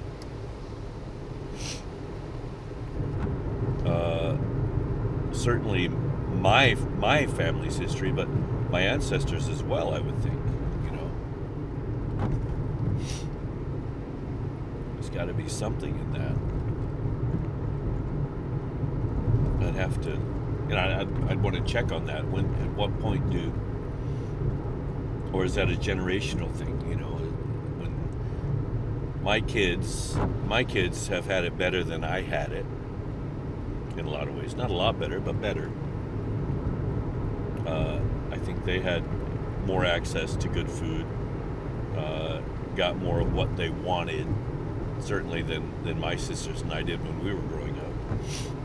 Uh, 3.86 4.36
certainly 5.32 5.88
my 5.88 6.74
my 6.98 7.26
family's 7.26 7.78
history, 7.78 8.12
but 8.12 8.28
my 8.70 8.82
ancestors 8.82 9.48
as 9.48 9.62
well. 9.62 9.94
I 9.94 10.00
would 10.00 10.22
think, 10.22 10.38
you 10.84 10.90
know, 10.90 11.10
there's 14.94 15.08
got 15.10 15.26
to 15.26 15.34
be 15.34 15.48
something 15.48 15.98
in 15.98 16.12
that. 16.12 16.51
I'd 19.72 19.78
have 19.78 20.02
to, 20.02 20.10
know, 20.68 20.76
I'd, 20.76 21.30
I'd 21.30 21.42
want 21.42 21.56
to 21.56 21.62
check 21.62 21.92
on 21.92 22.06
that. 22.06 22.28
When 22.28 22.44
at 22.56 22.72
what 22.74 22.98
point 23.00 23.30
do 23.30 23.52
or 25.32 25.44
is 25.44 25.54
that 25.54 25.70
a 25.70 25.74
generational 25.74 26.52
thing? 26.54 26.86
You 26.88 26.96
know, 26.96 27.06
when 27.78 29.22
my 29.22 29.40
kids, 29.40 30.16
my 30.46 30.62
kids 30.62 31.08
have 31.08 31.24
had 31.26 31.44
it 31.44 31.56
better 31.56 31.82
than 31.82 32.04
I 32.04 32.20
had 32.20 32.52
it 32.52 32.66
in 33.96 34.04
a 34.04 34.10
lot 34.10 34.28
of 34.28 34.36
ways. 34.36 34.54
Not 34.54 34.70
a 34.70 34.74
lot 34.74 34.98
better, 35.00 35.20
but 35.20 35.40
better. 35.40 35.70
Uh, 37.66 38.00
I 38.30 38.36
think 38.36 38.64
they 38.64 38.80
had 38.80 39.02
more 39.64 39.86
access 39.86 40.36
to 40.36 40.48
good 40.48 40.68
food, 40.68 41.06
uh, 41.96 42.40
got 42.76 42.98
more 42.98 43.20
of 43.20 43.32
what 43.32 43.56
they 43.56 43.70
wanted, 43.70 44.26
certainly 45.00 45.40
than 45.40 45.82
than 45.84 45.98
my 45.98 46.16
sisters 46.16 46.60
and 46.60 46.72
I 46.72 46.82
did 46.82 47.02
when 47.04 47.24
we 47.24 47.32
were 47.32 47.40
growing 47.42 47.78
up. 47.78 48.61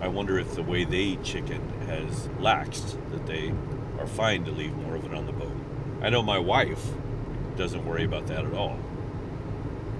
I 0.00 0.08
wonder 0.08 0.38
if 0.38 0.54
the 0.54 0.62
way 0.62 0.84
they 0.84 0.98
eat 0.98 1.24
chicken 1.24 1.60
has 1.86 2.28
laxed, 2.38 2.96
that 3.10 3.26
they 3.26 3.52
are 3.98 4.06
fine 4.06 4.44
to 4.44 4.50
leave 4.50 4.74
more 4.76 4.94
of 4.94 5.04
it 5.04 5.12
on 5.12 5.26
the 5.26 5.32
boat. 5.32 5.56
I 6.00 6.10
know 6.10 6.22
my 6.22 6.38
wife 6.38 6.84
doesn't 7.56 7.84
worry 7.84 8.04
about 8.04 8.28
that 8.28 8.44
at 8.44 8.54
all. 8.54 8.78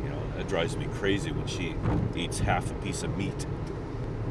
You 0.05 0.11
know, 0.11 0.23
that 0.37 0.49
drives 0.49 0.77
me 0.77 0.87
crazy 0.95 1.33
when 1.33 1.47
she 1.47 1.75
eats 2.15 2.39
half 2.39 2.71
a 2.71 2.75
piece 2.75 3.03
of 3.03 3.17
meat. 3.19 3.47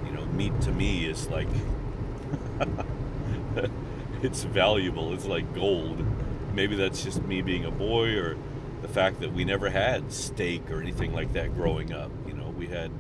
You 0.06 0.14
know, 0.14 0.26
meat 0.28 0.60
to 0.62 0.72
me 0.72 1.06
is 1.06 1.28
like 1.28 1.50
it's 4.24 4.44
valuable. 4.44 5.14
It's 5.14 5.26
like 5.26 5.54
gold. 5.54 6.04
maybe 6.54 6.76
that's 6.76 7.04
just 7.04 7.22
me 7.24 7.42
being 7.42 7.66
a 7.66 7.72
boy 7.72 8.16
or 8.16 8.38
the 8.82 8.88
fact 8.88 9.20
that 9.20 9.34
we 9.34 9.44
never 9.44 9.70
had 9.70 10.12
steak 10.12 10.72
or 10.72 10.82
anything 10.82 11.14
like 11.14 11.34
that 11.34 11.54
growing 11.54 11.92
up. 11.94 12.12
You 12.26 12.34
know, 12.34 12.50
we 12.58 12.68
had 12.68 12.92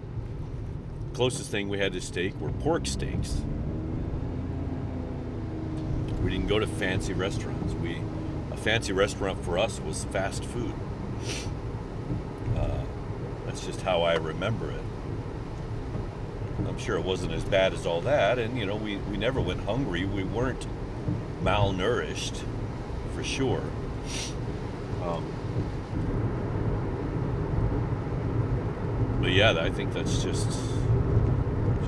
closest 1.17 1.49
thing 1.49 1.67
we 1.67 1.79
had 1.79 1.93
to 1.93 1.99
steak 1.99 2.39
were 2.39 2.51
pork 2.51 2.85
steaks. 2.85 3.41
We 6.23 6.29
didn't 6.29 6.45
go 6.45 6.59
to 6.59 6.67
fancy 6.67 7.13
restaurants. 7.13 7.73
We 7.73 7.99
a 8.51 8.55
fancy 8.55 8.93
restaurant 8.93 9.43
for 9.43 9.57
us 9.57 9.79
was 9.79 10.03
fast 10.05 10.45
food. 10.45 10.75
Uh, 12.55 12.83
that's 13.47 13.65
just 13.65 13.81
how 13.81 14.03
I 14.03 14.13
remember 14.17 14.69
it. 14.69 14.83
I'm 16.67 16.77
sure 16.77 16.97
it 16.97 17.03
wasn't 17.03 17.31
as 17.31 17.43
bad 17.43 17.73
as 17.73 17.87
all 17.87 18.01
that, 18.01 18.37
and 18.37 18.55
you 18.55 18.67
know, 18.67 18.75
we, 18.75 18.97
we 18.97 19.17
never 19.17 19.41
went 19.41 19.61
hungry. 19.61 20.05
We 20.05 20.23
weren't 20.23 20.67
malnourished, 21.41 22.43
for 23.15 23.23
sure. 23.23 23.63
Um, 25.01 25.25
but 29.19 29.31
yeah, 29.31 29.57
I 29.59 29.71
think 29.71 29.93
that's 29.93 30.21
just 30.21 30.66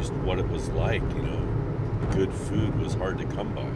just 0.09 0.21
what 0.23 0.39
it 0.39 0.47
was 0.49 0.69
like. 0.69 1.01
You 1.01 1.21
know, 1.21 2.07
good 2.11 2.33
food 2.33 2.79
was 2.79 2.93
hard 2.93 3.17
to 3.19 3.25
come 3.25 3.53
by. 3.53 3.69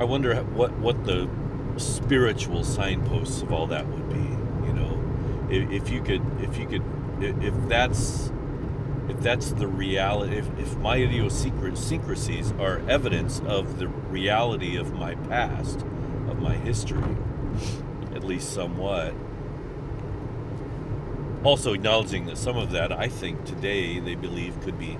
I 0.00 0.04
wonder 0.04 0.34
what 0.36 0.72
what 0.78 1.04
the 1.04 1.28
spiritual 1.76 2.64
signposts 2.64 3.42
of 3.42 3.52
all 3.52 3.66
that 3.68 3.86
would 3.86 4.08
be. 4.08 4.16
You 4.66 4.72
know, 4.74 5.48
if, 5.50 5.70
if 5.70 5.90
you 5.90 6.02
could 6.02 6.22
if 6.40 6.56
you 6.58 6.66
could 6.66 6.82
if 7.20 7.54
that's 7.68 8.32
if 9.08 9.20
that's 9.20 9.52
the 9.52 9.66
reality 9.66 10.36
if, 10.36 10.58
if 10.58 10.76
my 10.76 10.96
idiosyncrasies 10.96 12.52
are 12.60 12.82
evidence 12.88 13.40
of 13.46 13.78
the 13.78 13.88
reality 13.88 14.76
of 14.76 14.92
my 14.92 15.14
past 15.14 15.80
of 16.28 16.38
my 16.38 16.54
history 16.54 17.16
at 18.14 18.22
least 18.22 18.52
somewhat 18.52 19.14
also 21.44 21.72
acknowledging 21.72 22.26
that 22.26 22.36
some 22.36 22.56
of 22.56 22.70
that 22.70 22.92
i 22.92 23.08
think 23.08 23.44
today 23.44 24.00
they 24.00 24.14
believe 24.14 24.60
could 24.62 24.78
be 24.78 24.98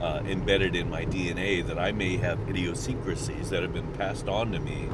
uh, 0.00 0.20
embedded 0.26 0.76
in 0.76 0.90
my 0.90 1.04
dna 1.06 1.66
that 1.66 1.78
i 1.78 1.92
may 1.92 2.16
have 2.16 2.38
idiosyncrasies 2.48 3.50
that 3.50 3.62
have 3.62 3.72
been 3.72 3.92
passed 3.92 4.28
on 4.28 4.52
to 4.52 4.58
me 4.58 4.88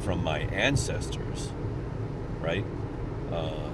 from 0.00 0.22
my 0.22 0.40
ancestors 0.40 1.50
right 2.40 2.64
uh, 3.32 3.64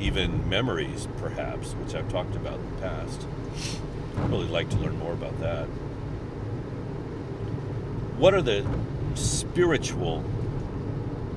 even 0.00 0.48
memories, 0.48 1.08
perhaps, 1.18 1.72
which 1.72 1.94
I've 1.94 2.08
talked 2.08 2.34
about 2.34 2.58
in 2.58 2.74
the 2.74 2.80
past. 2.82 3.26
I'd 4.18 4.30
really 4.30 4.48
like 4.48 4.68
to 4.70 4.76
learn 4.76 4.98
more 4.98 5.12
about 5.12 5.38
that. 5.40 5.66
What 8.18 8.34
are 8.34 8.42
the 8.42 8.66
spiritual 9.14 10.24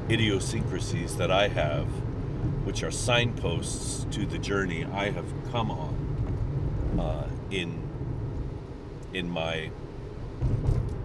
idiosyncrasies 0.10 1.18
that 1.18 1.32
I 1.32 1.48
have, 1.50 1.88
which 2.64 2.84
are 2.84 2.92
signposts 2.92 4.06
to 4.16 4.26
the 4.26 4.38
journey 4.38 4.86
I 4.86 5.12
have 5.12 5.26
come 5.52 5.72
on 5.72 6.98
uh, 7.00 7.28
in 7.52 7.82
in 9.14 9.30
my 9.30 9.72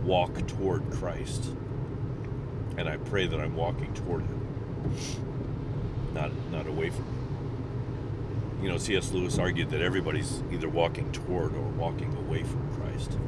walk 0.05 0.47
toward 0.47 0.91
Christ? 0.91 1.51
And 2.77 2.89
I 2.89 2.97
pray 2.97 3.27
that 3.27 3.39
I'm 3.39 3.55
walking 3.55 3.93
toward 3.95 4.23
Him, 4.23 4.41
not 6.15 6.31
not 6.51 6.67
away 6.67 6.91
from 6.91 7.05
Him 7.05 7.23
you 8.63 8.69
know, 8.69 8.79
C.S. 8.79 9.11
Lewis 9.11 9.39
argued 9.39 9.71
that 9.71 9.83
everybody's 9.83 10.41
either 10.53 10.69
walking 10.69 11.11
toward 11.11 11.57
or 11.57 11.69
walking 11.71 12.17
away 12.17 12.45
from 12.45 12.73
Christ. 12.77 13.19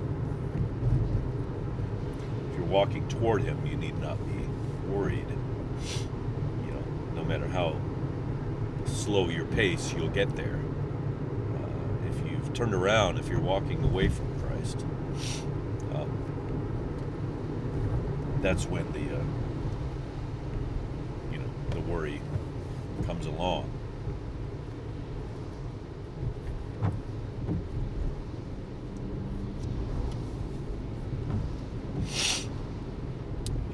If 2.51 2.57
you're 2.57 2.67
walking 2.67 3.07
toward 3.09 3.43
Him, 3.43 3.67
you 3.67 3.77
need 3.77 3.99
not 3.99 4.17
be 4.29 4.47
worried. 4.89 5.27
You 6.65 6.73
know, 6.73 6.85
no 7.17 7.25
matter 7.25 7.49
how 7.49 7.77
slow 9.05 9.29
your 9.29 9.45
pace, 9.45 9.93
you'll 9.93 10.09
get 10.09 10.35
there. 10.35 10.59
Uh, 11.59 12.09
if 12.09 12.31
you've 12.31 12.55
turned 12.55 12.73
around, 12.73 13.19
if 13.19 13.29
you're 13.29 13.39
walking 13.39 13.85
away 13.85 14.09
from 14.09 14.41
Christ, 14.41 14.81
um, 15.95 16.11
that's 18.41 18.65
when 18.65 18.91
the 18.93 19.15
uh, 19.15 19.23
you 21.31 21.37
know 21.37 21.51
the 21.69 21.81
worry 21.81 22.19
comes 23.05 23.27
along. 23.27 23.71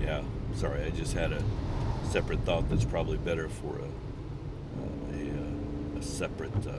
Yeah, 0.00 0.22
sorry, 0.56 0.82
I 0.82 0.90
just 0.90 1.12
had 1.12 1.30
a 1.30 1.44
separate 2.10 2.40
thought 2.40 2.68
that's 2.68 2.84
probably 2.84 3.18
better 3.18 3.48
for 3.48 3.78
a, 3.78 3.84
a, 3.84 4.09
separate 6.20 6.66
uh, 6.66 6.74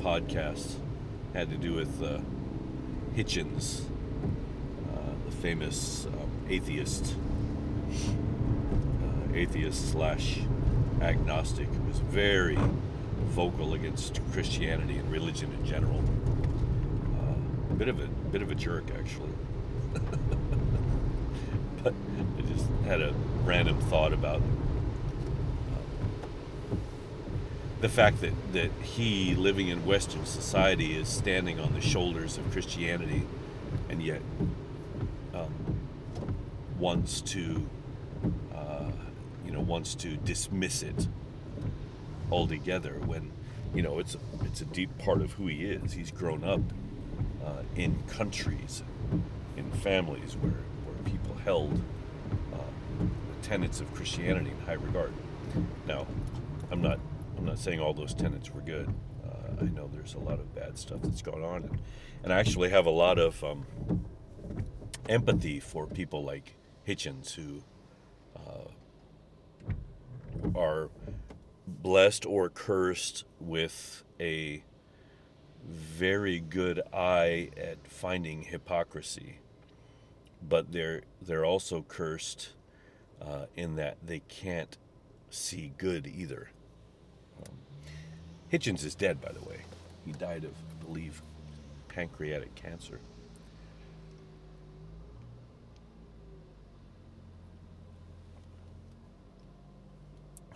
podcast. 0.00 0.74
Had 1.32 1.48
to 1.50 1.56
do 1.56 1.74
with 1.74 2.02
uh, 2.02 2.18
Hitchens, 3.14 3.82
uh, 3.82 5.12
the 5.26 5.30
famous 5.30 6.06
um, 6.06 6.28
atheist, 6.48 7.14
uh, 7.92 9.32
atheist 9.32 9.92
slash 9.92 10.40
agnostic, 11.00 11.68
who 11.68 11.82
was 11.84 12.00
very 12.00 12.58
vocal 13.26 13.74
against 13.74 14.18
Christianity 14.32 14.96
and 14.96 15.08
religion 15.08 15.52
in 15.52 15.64
general. 15.64 16.02
a 17.70 17.74
bit 17.74 17.86
of 17.86 18.00
a 18.00 18.08
bit 18.32 18.42
of 18.42 18.50
a 18.50 18.56
jerk, 18.56 18.86
actually. 18.98 19.30
but 21.84 21.94
I 22.38 22.42
just 22.42 22.66
had 22.86 23.00
a 23.00 23.14
random 23.44 23.80
thought 23.82 24.12
about 24.12 24.40
uh, 24.40 25.84
the 27.84 27.90
fact 27.90 28.22
that, 28.22 28.32
that 28.54 28.70
he, 28.82 29.34
living 29.34 29.68
in 29.68 29.84
Western 29.84 30.24
society, 30.24 30.96
is 30.96 31.06
standing 31.06 31.60
on 31.60 31.74
the 31.74 31.82
shoulders 31.82 32.38
of 32.38 32.50
Christianity 32.50 33.26
and 33.90 34.02
yet 34.02 34.22
um, 35.34 35.52
wants 36.78 37.20
to, 37.20 37.68
uh, 38.54 38.90
you 39.44 39.52
know, 39.52 39.60
wants 39.60 39.94
to 39.96 40.16
dismiss 40.16 40.82
it 40.82 41.08
altogether 42.32 42.94
when, 43.04 43.30
you 43.74 43.82
know, 43.82 43.98
it's, 43.98 44.16
it's 44.44 44.62
a 44.62 44.64
deep 44.64 44.96
part 44.96 45.20
of 45.20 45.32
who 45.32 45.46
he 45.48 45.66
is. 45.66 45.92
He's 45.92 46.10
grown 46.10 46.42
up 46.42 46.62
uh, 47.44 47.64
in 47.76 48.02
countries, 48.08 48.82
in 49.58 49.70
families 49.70 50.38
where, 50.40 50.52
where 50.86 51.12
people 51.12 51.36
held 51.44 51.82
the 52.50 53.46
tenets 53.46 53.82
of 53.82 53.92
Christianity 53.92 54.52
in 54.58 54.64
high 54.64 54.72
regard. 54.72 55.12
Now, 55.86 56.06
I'm 56.70 56.80
not 56.80 56.98
I'm 57.44 57.48
not 57.48 57.58
saying 57.58 57.78
all 57.78 57.92
those 57.92 58.14
tenants 58.14 58.54
were 58.54 58.62
good. 58.62 58.88
Uh, 59.22 59.60
I 59.60 59.64
know 59.64 59.90
there's 59.92 60.14
a 60.14 60.18
lot 60.18 60.40
of 60.40 60.54
bad 60.54 60.78
stuff 60.78 61.02
that's 61.02 61.20
going 61.20 61.44
on, 61.44 61.64
and, 61.64 61.78
and 62.22 62.32
I 62.32 62.40
actually 62.40 62.70
have 62.70 62.86
a 62.86 62.90
lot 62.90 63.18
of 63.18 63.44
um, 63.44 63.66
empathy 65.10 65.60
for 65.60 65.86
people 65.86 66.24
like 66.24 66.56
Hitchens 66.88 67.34
who 67.34 67.62
uh, 68.34 68.70
are 70.58 70.88
blessed 71.68 72.24
or 72.24 72.48
cursed 72.48 73.26
with 73.38 74.04
a 74.18 74.64
very 75.68 76.40
good 76.40 76.80
eye 76.94 77.50
at 77.58 77.86
finding 77.86 78.44
hypocrisy, 78.44 79.40
but 80.42 80.72
they're 80.72 81.02
they're 81.20 81.44
also 81.44 81.84
cursed 81.86 82.54
uh, 83.20 83.44
in 83.54 83.76
that 83.76 83.98
they 84.02 84.20
can't 84.20 84.78
see 85.28 85.74
good 85.76 86.06
either. 86.06 86.48
Hitchens 88.54 88.84
is 88.84 88.94
dead, 88.94 89.20
by 89.20 89.32
the 89.32 89.40
way. 89.40 89.62
He 90.06 90.12
died 90.12 90.44
of, 90.44 90.52
I 90.52 90.84
believe, 90.84 91.20
pancreatic 91.88 92.54
cancer. 92.54 93.00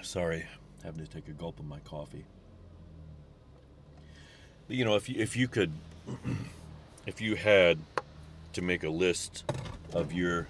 Sorry, 0.01 0.47
having 0.85 1.05
to 1.05 1.11
take 1.11 1.27
a 1.27 1.33
gulp 1.33 1.59
of 1.59 1.67
my 1.67 1.81
coffee. 1.81 2.25
You 4.69 4.85
know, 4.85 4.95
if 4.95 5.09
you, 5.09 5.21
if 5.21 5.37
you 5.37 5.49
could, 5.49 5.73
if 7.07 7.21
you 7.21 7.35
had 7.35 7.81
to 8.53 8.63
make 8.63 8.85
a 8.85 8.91
list 8.91 9.43
of 9.93 10.13
your 10.13 10.47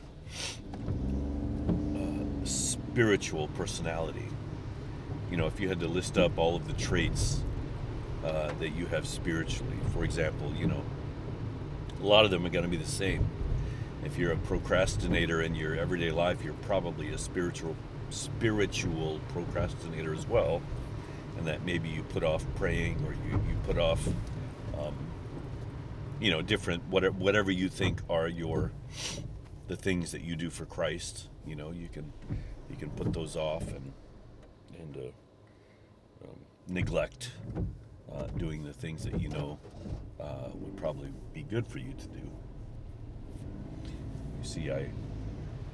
uh, 1.96 2.44
spiritual 2.44 3.48
personality. 3.48 4.28
You 5.30 5.36
know, 5.36 5.46
if 5.46 5.60
you 5.60 5.68
had 5.68 5.80
to 5.80 5.88
list 5.88 6.16
up 6.16 6.38
all 6.38 6.56
of 6.56 6.66
the 6.66 6.72
traits 6.72 7.42
uh, 8.24 8.52
that 8.60 8.70
you 8.70 8.86
have 8.86 9.06
spiritually, 9.06 9.76
for 9.92 10.04
example, 10.04 10.52
you 10.54 10.66
know, 10.66 10.82
a 12.00 12.06
lot 12.06 12.24
of 12.24 12.30
them 12.30 12.46
are 12.46 12.50
going 12.50 12.64
to 12.64 12.70
be 12.70 12.76
the 12.76 12.86
same. 12.86 13.26
If 14.04 14.16
you're 14.16 14.32
a 14.32 14.36
procrastinator 14.36 15.42
in 15.42 15.54
your 15.54 15.74
everyday 15.74 16.10
life, 16.10 16.42
you're 16.42 16.54
probably 16.54 17.08
a 17.08 17.18
spiritual 17.18 17.76
spiritual 18.10 19.20
procrastinator 19.28 20.14
as 20.14 20.26
well, 20.26 20.62
and 21.36 21.46
that 21.46 21.64
maybe 21.64 21.88
you 21.88 22.02
put 22.04 22.22
off 22.24 22.44
praying 22.56 22.96
or 23.06 23.12
you, 23.12 23.32
you 23.32 23.56
put 23.64 23.76
off, 23.76 24.06
um, 24.78 24.94
you 26.20 26.30
know, 26.30 26.40
different 26.40 26.82
whatever 26.88 27.14
whatever 27.18 27.50
you 27.50 27.68
think 27.68 28.00
are 28.08 28.28
your 28.28 28.72
the 29.66 29.76
things 29.76 30.12
that 30.12 30.22
you 30.22 30.36
do 30.36 30.48
for 30.48 30.64
Christ. 30.64 31.28
You 31.46 31.56
know, 31.56 31.72
you 31.72 31.88
can 31.88 32.12
you 32.70 32.76
can 32.76 32.90
put 32.90 33.12
those 33.12 33.36
off 33.36 33.66
and 33.68 33.92
and 34.78 34.96
uh, 34.96 36.24
um, 36.24 36.36
neglect 36.68 37.32
uh, 38.12 38.26
doing 38.36 38.62
the 38.64 38.72
things 38.72 39.04
that 39.04 39.20
you 39.20 39.28
know 39.28 39.58
uh, 40.20 40.48
would 40.54 40.76
probably 40.76 41.12
be 41.32 41.42
good 41.42 41.66
for 41.66 41.78
you 41.78 41.92
to 41.92 42.08
do. 42.08 42.30
You 44.38 44.44
see, 44.44 44.70
I 44.70 44.90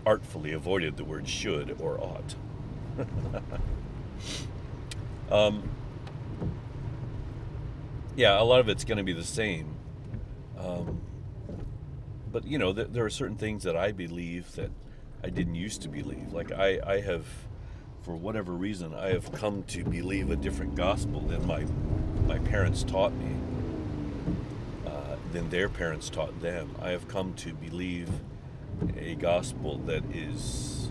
artfully 0.06 0.52
avoided 0.52 0.96
the 0.96 1.04
word 1.04 1.28
should 1.28 1.76
or 1.80 2.00
ought. 2.00 2.34
um, 5.30 5.68
yeah, 8.16 8.40
a 8.40 8.44
lot 8.44 8.60
of 8.60 8.68
it's 8.68 8.84
going 8.84 8.98
to 8.98 9.04
be 9.04 9.12
the 9.12 9.24
same. 9.24 9.74
Um, 10.58 11.00
but 12.30 12.46
you 12.46 12.58
know, 12.58 12.72
th- 12.72 12.88
there 12.90 13.04
are 13.04 13.10
certain 13.10 13.36
things 13.36 13.62
that 13.64 13.76
I 13.76 13.92
believe 13.92 14.52
that 14.52 14.70
I 15.22 15.30
didn't 15.30 15.54
used 15.54 15.82
to 15.82 15.88
believe. 15.88 16.32
Like 16.32 16.52
I, 16.52 16.80
I 16.84 17.00
have, 17.00 17.26
for 18.04 18.14
whatever 18.14 18.52
reason, 18.52 18.94
I 18.94 19.08
have 19.08 19.32
come 19.32 19.62
to 19.68 19.82
believe 19.82 20.30
a 20.30 20.36
different 20.36 20.74
gospel 20.74 21.20
than 21.20 21.46
my 21.46 21.64
my 22.26 22.38
parents 22.38 22.82
taught 22.82 23.12
me, 23.14 23.34
uh, 24.86 25.16
than 25.32 25.48
their 25.48 25.68
parents 25.70 26.10
taught 26.10 26.40
them. 26.40 26.74
I 26.82 26.90
have 26.90 27.08
come 27.08 27.32
to 27.34 27.54
believe 27.54 28.10
a 28.98 29.14
gospel 29.14 29.78
that 29.86 30.04
is, 30.14 30.90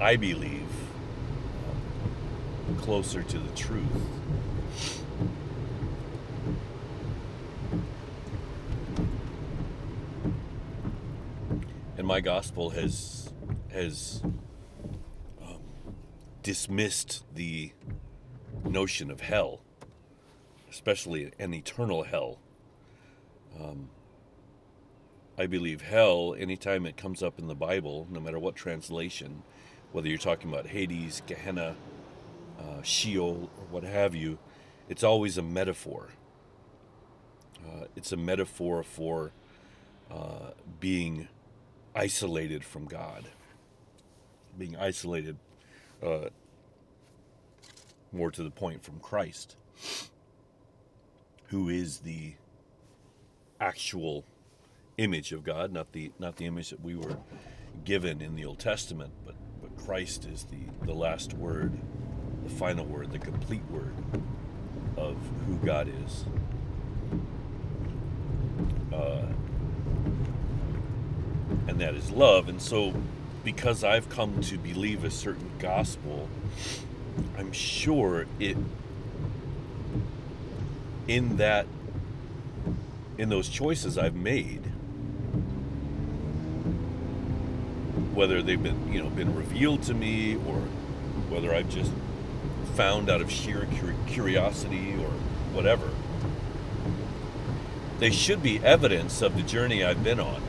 I 0.00 0.16
believe, 0.16 0.70
um, 2.68 2.76
closer 2.78 3.22
to 3.22 3.38
the 3.38 3.54
truth. 3.56 4.06
And 11.98 12.01
my 12.12 12.20
gospel 12.20 12.68
has 12.68 13.32
has 13.72 14.20
um, 15.42 15.62
dismissed 16.42 17.24
the 17.34 17.72
notion 18.66 19.10
of 19.10 19.22
hell, 19.22 19.62
especially 20.70 21.32
an 21.38 21.54
eternal 21.54 22.02
hell. 22.02 22.38
Um, 23.58 23.88
I 25.38 25.46
believe 25.46 25.80
hell, 25.80 26.36
anytime 26.38 26.84
it 26.84 26.98
comes 26.98 27.22
up 27.22 27.38
in 27.38 27.46
the 27.46 27.54
Bible, 27.54 28.06
no 28.10 28.20
matter 28.20 28.38
what 28.38 28.56
translation, 28.56 29.42
whether 29.92 30.06
you're 30.06 30.18
talking 30.18 30.50
about 30.50 30.66
Hades, 30.66 31.22
Gehenna, 31.26 31.76
uh, 32.60 32.82
Sheol, 32.82 33.48
or 33.56 33.64
what 33.70 33.84
have 33.84 34.14
you, 34.14 34.38
it's 34.86 35.02
always 35.02 35.38
a 35.38 35.42
metaphor. 35.42 36.10
Uh, 37.66 37.86
it's 37.96 38.12
a 38.12 38.18
metaphor 38.18 38.82
for 38.82 39.32
uh, 40.10 40.50
being 40.78 41.28
isolated 41.94 42.64
from 42.64 42.86
God, 42.86 43.28
being 44.58 44.76
isolated, 44.76 45.36
uh, 46.02 46.28
more 48.12 48.30
to 48.30 48.42
the 48.42 48.50
point, 48.50 48.84
from 48.84 48.98
Christ, 49.00 49.56
who 51.46 51.68
is 51.68 51.98
the 51.98 52.34
actual 53.60 54.24
image 54.98 55.32
of 55.32 55.44
God, 55.44 55.72
not 55.72 55.92
the 55.92 56.12
not 56.18 56.36
the 56.36 56.46
image 56.46 56.70
that 56.70 56.82
we 56.82 56.94
were 56.94 57.16
given 57.84 58.20
in 58.20 58.34
the 58.34 58.44
Old 58.44 58.58
Testament, 58.58 59.12
but 59.24 59.34
but 59.60 59.76
Christ 59.76 60.26
is 60.26 60.44
the 60.44 60.86
the 60.86 60.94
last 60.94 61.32
word, 61.34 61.78
the 62.44 62.50
final 62.50 62.84
word, 62.84 63.12
the 63.12 63.18
complete 63.18 63.64
word 63.70 63.94
of 64.96 65.16
who 65.46 65.56
God 65.56 65.88
is. 66.04 66.24
Uh, 68.92 69.26
and 71.68 71.80
that 71.80 71.94
is 71.94 72.10
love. 72.10 72.48
And 72.48 72.60
so, 72.60 72.94
because 73.44 73.82
I've 73.84 74.08
come 74.08 74.40
to 74.42 74.58
believe 74.58 75.04
a 75.04 75.10
certain 75.10 75.50
gospel, 75.58 76.28
I'm 77.36 77.52
sure 77.52 78.26
it 78.38 78.56
in 81.08 81.36
that 81.36 81.66
in 83.18 83.28
those 83.28 83.48
choices 83.48 83.98
I've 83.98 84.14
made, 84.14 84.62
whether 88.14 88.42
they've 88.42 88.62
been 88.62 88.92
you 88.92 89.02
know 89.02 89.10
been 89.10 89.34
revealed 89.34 89.82
to 89.84 89.94
me 89.94 90.36
or 90.36 90.60
whether 91.28 91.54
I've 91.54 91.68
just 91.68 91.92
found 92.74 93.10
out 93.10 93.20
of 93.20 93.30
sheer 93.30 93.66
curiosity 94.06 94.94
or 94.94 95.10
whatever, 95.52 95.90
they 97.98 98.10
should 98.10 98.42
be 98.42 98.58
evidence 98.64 99.22
of 99.22 99.36
the 99.36 99.42
journey 99.42 99.84
I've 99.84 100.02
been 100.02 100.20
on. 100.20 100.42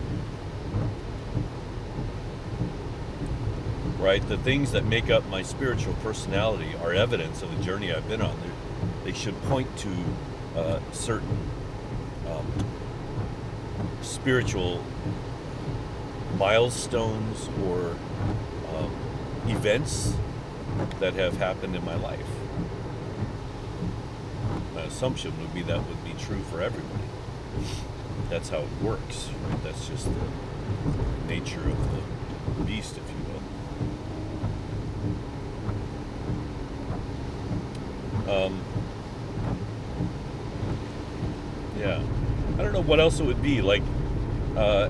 Right? 4.03 4.27
The 4.27 4.37
things 4.37 4.73
that 4.73 4.83
make 4.83 5.09
up 5.09 5.25
my 5.29 5.43
spiritual 5.43 5.93
personality 6.03 6.75
are 6.83 6.91
evidence 6.91 7.41
of 7.41 7.55
the 7.55 7.63
journey 7.63 7.93
I've 7.93 8.07
been 8.09 8.21
on. 8.21 8.37
They're, 8.41 8.51
they 9.05 9.17
should 9.17 9.41
point 9.43 9.77
to 9.77 9.89
uh, 10.59 10.79
certain 10.91 11.37
um, 12.29 12.45
spiritual 14.01 14.83
milestones 16.37 17.47
or 17.65 17.95
um, 18.75 18.93
events 19.47 20.15
that 20.99 21.13
have 21.13 21.37
happened 21.37 21.73
in 21.73 21.85
my 21.85 21.95
life. 21.95 22.27
My 24.75 24.81
assumption 24.81 25.31
would 25.39 25.53
be 25.53 25.61
that 25.61 25.87
would 25.87 26.03
be 26.03 26.13
true 26.19 26.41
for 26.51 26.61
everybody. 26.61 27.05
That's 28.29 28.49
how 28.49 28.59
it 28.59 28.81
works. 28.81 29.29
Right? 29.47 29.63
That's 29.63 29.87
just 29.87 30.05
the 30.05 31.27
nature 31.27 31.61
of 31.61 31.77
the 32.57 32.63
beast, 32.65 32.97
if 32.97 33.09
you 33.09 33.15
will. 33.31 33.41
Um, 38.34 38.60
yeah, 41.78 42.02
I 42.58 42.63
don't 42.63 42.74
know 42.74 42.82
what 42.82 43.00
else 43.00 43.19
it 43.19 43.26
would 43.26 43.41
be. 43.41 43.62
Like, 43.62 43.84
uh, 44.58 44.89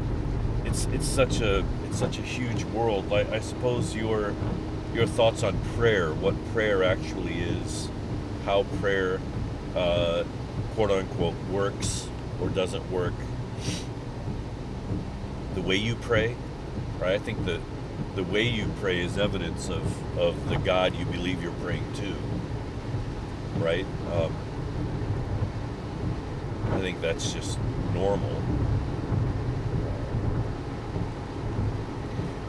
it's 0.66 0.86
it's 0.86 1.08
such 1.08 1.42
a 1.42 1.66
it's 1.86 2.00
such 2.00 2.20
a 2.20 2.22
huge 2.22 2.64
world. 2.66 3.10
Like, 3.10 3.30
I 3.32 3.40
suppose 3.40 3.96
your 3.96 4.34
your 4.94 5.08
thoughts 5.08 5.44
on 5.44 5.58
prayer, 5.76 6.14
what 6.14 6.36
prayer 6.54 6.84
actually 6.84 7.40
is, 7.40 7.90
how 8.46 8.64
prayer, 8.80 9.20
uh, 9.76 10.24
quote 10.76 10.92
unquote, 10.92 11.36
works 11.52 12.08
or 12.40 12.48
doesn't 12.50 12.92
work, 12.92 13.14
the 15.56 15.62
way 15.62 15.76
you 15.76 15.96
pray, 15.96 16.36
right? 17.00 17.14
I 17.14 17.20
think 17.20 17.46
that 17.46 17.60
the 18.16 18.24
way 18.24 18.44
you 18.44 18.68
pray 18.80 19.02
is 19.02 19.18
evidence 19.18 19.70
of, 19.70 20.18
of 20.18 20.50
the 20.50 20.58
God 20.58 20.96
you 20.96 21.06
believe 21.06 21.42
you're 21.42 21.52
praying 21.54 21.92
to, 21.94 22.14
right? 23.60 23.86
Um, 24.12 24.36
I 26.72 26.80
think 26.80 27.02
that's 27.02 27.34
just 27.34 27.60
normal. 27.94 28.42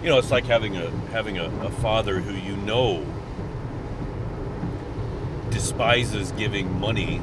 You 0.02 0.10
know, 0.10 0.18
it's 0.18 0.30
like 0.30 0.44
having 0.44 0.76
a 0.76 0.90
having 1.12 1.38
a, 1.38 1.44
a 1.64 1.70
father 1.70 2.20
who 2.20 2.34
you 2.34 2.56
know 2.58 3.04
despises 5.50 6.32
giving 6.32 6.78
money 6.78 7.22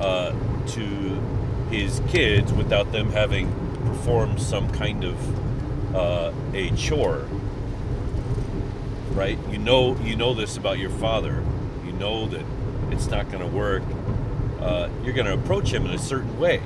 uh, 0.00 0.32
to 0.66 1.20
his 1.70 2.00
kids 2.08 2.52
without 2.52 2.92
them 2.92 3.10
having 3.10 3.50
performed 3.86 4.40
some 4.40 4.70
kind 4.72 5.04
of 5.04 5.94
uh, 5.94 6.32
a 6.52 6.70
chore. 6.76 7.26
Right? 9.12 9.38
You 9.50 9.58
know, 9.58 9.96
you 10.00 10.16
know 10.16 10.34
this 10.34 10.56
about 10.56 10.78
your 10.78 10.90
father. 10.90 11.42
Know 12.04 12.26
that 12.28 12.44
it's 12.90 13.06
not 13.06 13.30
going 13.30 13.40
to 13.40 13.56
work 13.56 13.82
uh, 14.64 14.88
you're 15.02 15.12
going 15.12 15.26
to 15.26 15.34
approach 15.34 15.70
him 15.70 15.84
in 15.84 15.92
a 15.92 15.98
certain 15.98 16.38
way. 16.38 16.62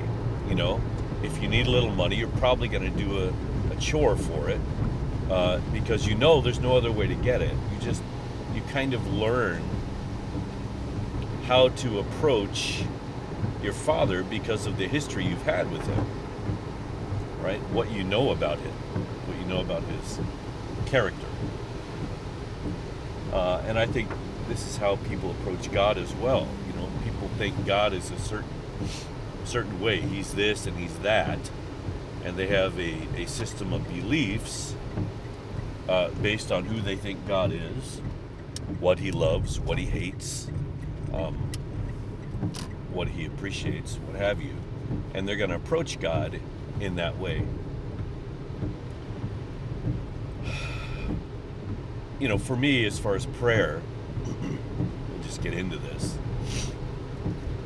You 0.47 0.55
know, 0.55 0.81
if 1.21 1.41
you 1.41 1.49
need 1.49 1.67
a 1.67 1.69
little 1.69 1.91
money, 1.91 2.15
you're 2.15 2.29
probably 2.29 2.69
going 2.69 2.83
to 2.83 2.97
do 2.97 3.25
a, 3.25 3.73
a, 3.73 3.75
chore 3.77 4.15
for 4.15 4.49
it 4.49 4.61
uh, 5.29 5.59
because 5.73 6.07
you 6.07 6.15
know 6.15 6.39
there's 6.39 6.61
no 6.61 6.77
other 6.77 6.93
way 6.93 7.07
to 7.07 7.15
get 7.15 7.41
it. 7.41 7.51
You 7.51 7.79
just, 7.81 8.01
you 8.55 8.61
kind 8.71 8.93
of 8.93 9.05
learn 9.13 9.61
how 11.45 11.67
to 11.69 11.99
approach 11.99 12.83
your 13.61 13.73
father 13.73 14.23
because 14.23 14.65
of 14.65 14.77
the 14.77 14.87
history 14.87 15.25
you've 15.25 15.43
had 15.43 15.69
with 15.69 15.85
him, 15.85 16.05
right? 17.41 17.59
What 17.71 17.91
you 17.91 18.05
know 18.05 18.31
about 18.31 18.59
him, 18.59 18.71
what 18.71 19.37
you 19.37 19.45
know 19.45 19.59
about 19.59 19.83
his 19.83 20.19
character. 20.85 21.27
Uh, 23.33 23.61
and 23.67 23.77
I 23.77 23.85
think 23.85 24.09
this 24.49 24.67
is 24.67 24.77
how 24.77 24.97
people 24.97 25.31
approach 25.31 25.71
God 25.71 25.97
as 25.97 26.13
well 26.15 26.47
You 26.67 26.73
know, 26.79 26.89
people 27.03 27.29
think 27.37 27.65
God 27.65 27.93
is 27.93 28.11
a 28.11 28.19
certain 28.19 28.49
certain 29.45 29.79
way. 29.81 29.99
He's 30.01 30.33
this 30.33 30.67
and 30.67 30.77
he's 30.77 30.95
that, 30.99 31.39
and 32.23 32.37
they 32.37 32.47
have 32.47 32.77
a, 32.79 32.95
a 33.17 33.27
system 33.27 33.73
of 33.73 33.87
beliefs 33.87 34.75
uh, 35.87 36.09
based 36.21 36.51
on 36.51 36.65
who 36.65 36.81
they 36.81 36.95
think 36.95 37.27
God 37.27 37.51
is, 37.51 38.01
what 38.79 38.99
He 38.99 39.11
loves, 39.11 39.59
what 39.59 39.77
He 39.79 39.85
hates, 39.85 40.47
um, 41.13 41.35
what 42.93 43.07
He 43.09 43.25
appreciates, 43.25 43.95
what 43.95 44.15
have 44.17 44.41
you. 44.41 44.53
and 45.13 45.27
they're 45.27 45.35
going 45.37 45.49
to 45.49 45.55
approach 45.55 45.99
God 45.99 46.39
in 46.79 46.95
that 46.97 47.17
way. 47.19 47.43
You 52.19 52.27
know, 52.27 52.37
for 52.37 52.57
me, 52.57 52.85
as 52.85 52.99
far 52.99 53.15
as 53.15 53.25
prayer, 53.25 53.81
just 55.23 55.41
get 55.41 55.53
into 55.53 55.77
this. 55.77 56.17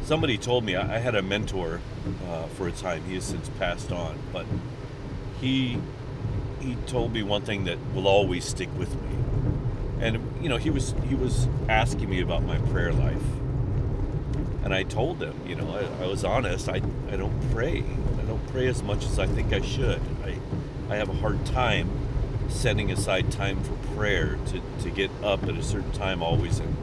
Somebody 0.03 0.37
told 0.37 0.63
me 0.63 0.75
I, 0.75 0.95
I 0.95 0.99
had 0.99 1.15
a 1.15 1.21
mentor 1.21 1.81
uh, 2.29 2.47
for 2.47 2.67
a 2.67 2.71
time. 2.71 3.03
He 3.05 3.15
has 3.15 3.23
since 3.23 3.49
passed 3.59 3.91
on, 3.91 4.17
but 4.31 4.45
he 5.39 5.79
he 6.59 6.75
told 6.87 7.11
me 7.11 7.23
one 7.23 7.41
thing 7.41 7.65
that 7.65 7.77
will 7.93 8.07
always 8.07 8.45
stick 8.45 8.69
with 8.77 8.93
me. 8.95 9.17
And 9.99 10.19
you 10.41 10.49
know, 10.49 10.57
he 10.57 10.69
was 10.69 10.93
he 11.07 11.15
was 11.15 11.47
asking 11.69 12.09
me 12.09 12.21
about 12.21 12.43
my 12.43 12.57
prayer 12.57 12.93
life 12.93 13.23
and 14.63 14.73
I 14.73 14.83
told 14.83 15.21
him, 15.21 15.35
you 15.45 15.55
know, 15.55 15.69
I, 15.69 16.03
I, 16.03 16.07
was 16.07 16.23
honest. 16.23 16.69
I, 16.69 16.81
I 17.11 17.17
don't 17.17 17.51
pray. 17.51 17.83
I 18.17 18.21
don't 18.21 18.45
pray 18.47 18.67
as 18.67 18.81
much 18.81 19.05
as 19.05 19.19
I 19.19 19.27
think 19.27 19.51
I 19.51 19.59
should. 19.59 20.01
I, 20.23 20.37
I 20.89 20.95
have 20.95 21.09
a 21.09 21.13
hard 21.13 21.45
time 21.45 21.89
setting 22.53 22.91
aside 22.91 23.31
time 23.31 23.61
for 23.63 23.73
prayer 23.95 24.37
to, 24.47 24.61
to 24.83 24.89
get 24.89 25.11
up 25.23 25.43
at 25.43 25.55
a 25.55 25.63
certain 25.63 25.91
time 25.91 26.21
always 26.23 26.59
and, 26.59 26.77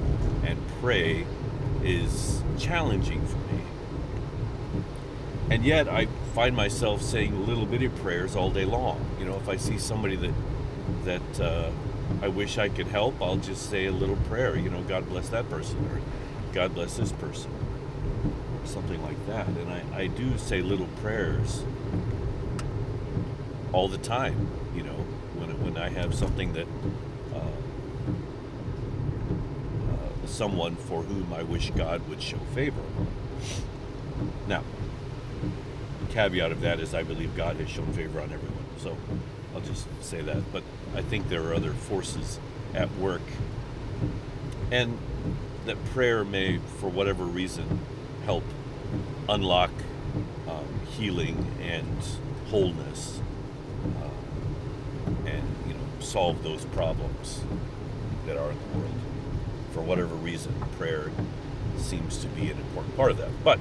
and 0.44 0.58
pray 0.80 1.24
is 1.82 2.42
challenging 2.58 3.24
for 3.26 3.38
me. 3.52 3.62
And 5.50 5.64
yet 5.64 5.88
I 5.88 6.06
find 6.34 6.54
myself 6.54 7.02
saying 7.02 7.46
little 7.46 7.66
bitty 7.66 7.88
prayers 7.88 8.36
all 8.36 8.50
day 8.50 8.64
long. 8.64 9.04
You 9.18 9.24
know, 9.24 9.36
if 9.36 9.48
I 9.48 9.56
see 9.56 9.78
somebody 9.78 10.16
that 10.16 10.34
that 11.04 11.40
uh, 11.40 11.70
I 12.22 12.28
wish 12.28 12.58
I 12.58 12.68
could 12.68 12.88
help, 12.88 13.20
I'll 13.22 13.36
just 13.36 13.70
say 13.70 13.86
a 13.86 13.92
little 13.92 14.16
prayer. 14.28 14.56
You 14.56 14.70
know, 14.70 14.82
God 14.82 15.08
bless 15.08 15.28
that 15.30 15.48
person, 15.48 15.78
or 15.86 16.00
God 16.52 16.74
bless 16.74 16.96
this 16.96 17.12
person 17.12 17.50
or 18.60 18.66
something 18.66 19.02
like 19.02 19.26
that. 19.26 19.46
And 19.46 19.70
I, 19.72 20.02
I 20.02 20.06
do 20.08 20.36
say 20.38 20.62
little 20.62 20.88
prayers 21.00 21.64
all 23.72 23.88
the 23.88 23.98
time, 23.98 24.48
you 24.74 24.82
know, 24.82 25.06
I 25.78 25.88
have 25.88 26.14
something 26.14 26.52
that 26.54 26.66
uh, 27.34 27.38
uh, 29.92 30.26
someone 30.26 30.76
for 30.76 31.02
whom 31.02 31.32
I 31.32 31.42
wish 31.42 31.70
God 31.70 32.08
would 32.08 32.22
show 32.22 32.38
favor. 32.54 32.82
Now, 34.46 34.62
the 36.00 36.12
caveat 36.12 36.52
of 36.52 36.60
that 36.62 36.80
is 36.80 36.94
I 36.94 37.02
believe 37.02 37.36
God 37.36 37.56
has 37.56 37.68
shown 37.68 37.92
favor 37.92 38.20
on 38.20 38.32
everyone. 38.32 38.64
So 38.78 38.96
I'll 39.54 39.60
just 39.60 39.86
say 40.02 40.20
that. 40.22 40.52
But 40.52 40.62
I 40.94 41.02
think 41.02 41.28
there 41.28 41.42
are 41.48 41.54
other 41.54 41.72
forces 41.72 42.38
at 42.74 42.90
work. 42.96 43.22
And 44.70 44.98
that 45.66 45.84
prayer 45.86 46.24
may, 46.24 46.58
for 46.78 46.88
whatever 46.88 47.24
reason, 47.24 47.80
help 48.24 48.44
unlock 49.28 49.70
um, 50.48 50.66
healing 50.90 51.46
and 51.60 51.98
wholeness 52.48 53.20
uh, 54.02 55.28
and 55.28 55.44
solve 56.00 56.42
those 56.42 56.64
problems 56.66 57.42
that 58.26 58.36
are 58.36 58.50
in 58.50 58.58
the 58.58 58.78
world 58.78 58.94
for 59.72 59.82
whatever 59.82 60.14
reason 60.16 60.54
prayer 60.76 61.10
seems 61.76 62.18
to 62.18 62.26
be 62.28 62.50
an 62.50 62.58
important 62.58 62.96
part 62.96 63.10
of 63.10 63.16
that 63.16 63.30
but 63.44 63.58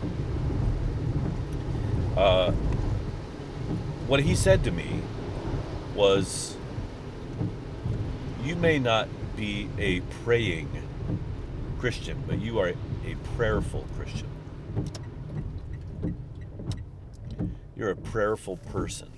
uh, 2.18 2.52
what 4.08 4.22
he 4.22 4.36
said 4.36 4.64
to 4.64 4.72
me 4.72 5.02
was 5.96 6.56
you 8.44 8.56
may 8.56 8.80
not 8.80 9.08
be 9.36 9.70
a 9.78 10.02
praying 10.24 10.70
christian 11.80 12.22
but 12.28 12.40
you 12.40 12.60
are 12.60 12.70
a 13.06 13.16
prayerful 13.36 13.86
christian 13.96 14.30
you're 17.80 17.92
a 17.92 17.96
prayerful 17.96 18.58
person. 18.58 19.10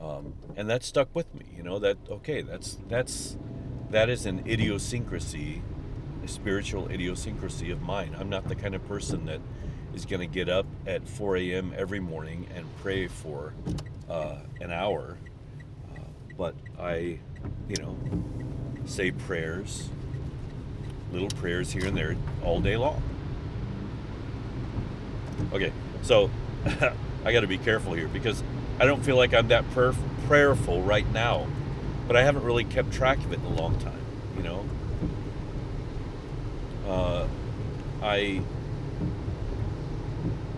Um, 0.00 0.34
and 0.56 0.68
that 0.68 0.82
stuck 0.82 1.14
with 1.14 1.32
me. 1.32 1.44
Know 1.70 1.78
that 1.78 1.98
okay, 2.10 2.42
that's 2.42 2.78
that's 2.88 3.36
that 3.90 4.08
is 4.08 4.26
an 4.26 4.42
idiosyncrasy, 4.44 5.62
a 6.24 6.26
spiritual 6.26 6.88
idiosyncrasy 6.88 7.70
of 7.70 7.80
mine. 7.80 8.16
I'm 8.18 8.28
not 8.28 8.48
the 8.48 8.56
kind 8.56 8.74
of 8.74 8.84
person 8.88 9.26
that 9.26 9.40
is 9.94 10.04
going 10.04 10.18
to 10.18 10.26
get 10.26 10.48
up 10.48 10.66
at 10.84 11.06
4 11.06 11.36
a.m. 11.36 11.72
every 11.76 12.00
morning 12.00 12.48
and 12.56 12.66
pray 12.82 13.06
for 13.06 13.54
uh, 14.08 14.38
an 14.60 14.72
hour, 14.72 15.16
uh, 15.94 16.00
but 16.36 16.56
I, 16.76 17.20
you 17.68 17.76
know, 17.78 17.96
say 18.84 19.12
prayers, 19.12 19.90
little 21.12 21.28
prayers 21.28 21.70
here 21.70 21.86
and 21.86 21.96
there 21.96 22.16
all 22.42 22.60
day 22.60 22.76
long. 22.76 23.00
Okay, 25.52 25.72
so 26.02 26.32
I 27.24 27.32
got 27.32 27.42
to 27.42 27.46
be 27.46 27.58
careful 27.58 27.92
here 27.92 28.08
because 28.08 28.42
I 28.80 28.86
don't 28.86 29.04
feel 29.04 29.16
like 29.16 29.32
I'm 29.34 29.46
that 29.48 29.70
prayer- 29.70 29.94
prayerful 30.26 30.82
right 30.82 31.08
now, 31.12 31.46
but 32.10 32.16
I 32.16 32.24
haven't 32.24 32.42
really 32.42 32.64
kept 32.64 32.92
track 32.92 33.18
of 33.18 33.32
it 33.32 33.38
in 33.38 33.44
a 33.44 33.54
long 33.54 33.78
time. 33.78 34.04
You 34.36 34.42
know, 34.42 34.64
uh, 36.84 37.28
I 38.02 38.42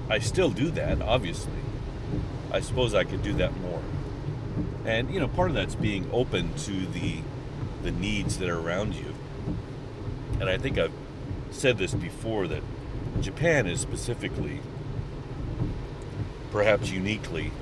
I 0.09 0.19
still 0.21 0.49
do 0.49 0.71
that. 0.71 1.03
Obviously, 1.03 1.53
I 2.51 2.61
suppose 2.61 2.95
I 2.95 3.05
could 3.05 3.23
do 3.23 3.35
that 3.35 3.55
more. 3.61 3.83
And 4.87 5.13
you 5.13 5.21
know, 5.21 5.29
part 5.29 5.51
of 5.51 5.55
that's 5.55 5.75
being 5.75 6.09
open 6.11 6.55
to 6.55 6.87
the 6.87 7.19
the 7.83 7.91
needs 7.91 8.39
that 8.39 8.49
are 8.49 8.59
around 8.59 8.95
you. 8.95 9.15
And 10.41 10.49
I 10.49 10.57
think 10.57 10.79
I've 10.79 10.95
said 11.51 11.77
this 11.77 11.93
before 11.93 12.47
that 12.47 12.63
Japan 13.21 13.67
is 13.67 13.79
specifically 13.79 14.61
perhaps 16.51 16.91
uniquely 16.91 17.53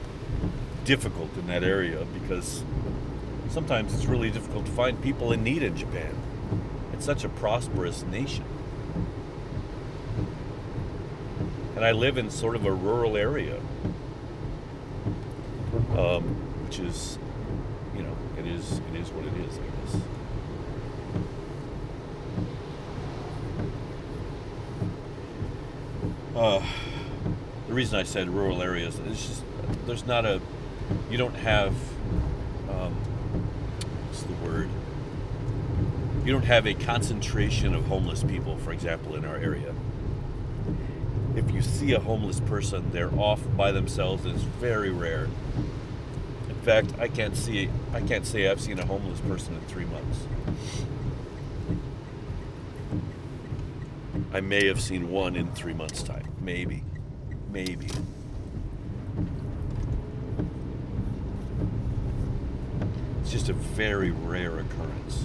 difficult 0.84 1.36
in 1.36 1.48
that 1.48 1.64
area 1.64 2.06
because 2.14 2.62
sometimes 3.50 3.92
it's 3.92 4.06
really 4.06 4.30
difficult 4.30 4.64
to 4.64 4.72
find 4.72 5.02
people 5.02 5.32
in 5.32 5.42
need 5.42 5.62
in 5.62 5.76
Japan. 5.76 6.16
It's 6.92 7.04
such 7.04 7.24
a 7.24 7.28
prosperous 7.28 8.04
nation. 8.04 8.44
And 11.74 11.84
I 11.84 11.92
live 11.92 12.16
in 12.18 12.30
sort 12.30 12.56
of 12.56 12.64
a 12.64 12.72
rural 12.72 13.16
area, 13.16 13.58
um, 15.96 16.22
which 16.64 16.78
is, 16.78 17.18
you 17.96 18.02
know, 18.02 18.16
it 18.38 18.46
is 18.46 18.78
it 18.78 19.00
is 19.00 19.08
what 19.10 19.24
it 19.24 19.34
is, 19.48 19.58
I 19.58 19.62
guess. 19.62 20.02
Uh, 26.36 26.62
the 27.66 27.74
reason 27.74 27.98
I 27.98 28.02
said 28.02 28.28
rural 28.28 28.62
areas 28.62 28.98
is 28.98 29.26
just 29.26 29.44
there's 29.86 30.06
not 30.06 30.26
a 30.26 30.40
you 31.10 31.16
don't 31.16 31.34
have 31.34 31.74
what's 34.20 34.40
the 34.40 34.46
word. 34.46 34.68
You 36.24 36.32
don't 36.32 36.44
have 36.44 36.66
a 36.66 36.74
concentration 36.74 37.74
of 37.74 37.86
homeless 37.86 38.22
people 38.22 38.56
for 38.58 38.72
example 38.72 39.14
in 39.16 39.24
our 39.24 39.36
area. 39.36 39.74
If 41.36 41.50
you 41.52 41.62
see 41.62 41.92
a 41.92 42.00
homeless 42.00 42.40
person 42.40 42.90
they're 42.92 43.14
off 43.14 43.40
by 43.56 43.72
themselves 43.72 44.26
it's 44.26 44.42
very 44.42 44.90
rare. 44.90 45.28
In 46.48 46.54
fact 46.62 46.92
i 46.98 47.08
can't 47.08 47.36
see 47.36 47.70
i 47.92 48.00
can't 48.00 48.26
say 48.26 48.48
i've 48.48 48.60
seen 48.60 48.78
a 48.78 48.86
homeless 48.86 49.20
person 49.20 49.54
in 49.54 49.60
three 49.62 49.86
months. 49.86 50.26
I 54.32 54.40
may 54.40 54.66
have 54.66 54.80
seen 54.80 55.10
one 55.10 55.34
in 55.34 55.50
three 55.52 55.74
months 55.74 56.02
time. 56.02 56.28
Maybe. 56.40 56.84
Maybe. 57.50 57.88
It's 63.29 63.29
just 63.40 63.48
a 63.48 63.54
very 63.54 64.10
rare 64.10 64.58
occurrence. 64.58 65.24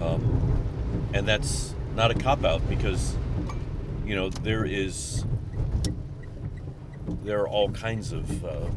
Um, 0.00 0.62
and 1.12 1.28
that's 1.28 1.74
not 1.94 2.10
a 2.10 2.14
cop 2.14 2.42
out 2.42 2.66
because, 2.66 3.18
you 4.06 4.16
know, 4.16 4.30
there 4.30 4.64
is, 4.64 5.26
there 7.22 7.40
are 7.40 7.48
all 7.48 7.70
kinds 7.70 8.12
of, 8.12 8.44
uh, 8.46 8.70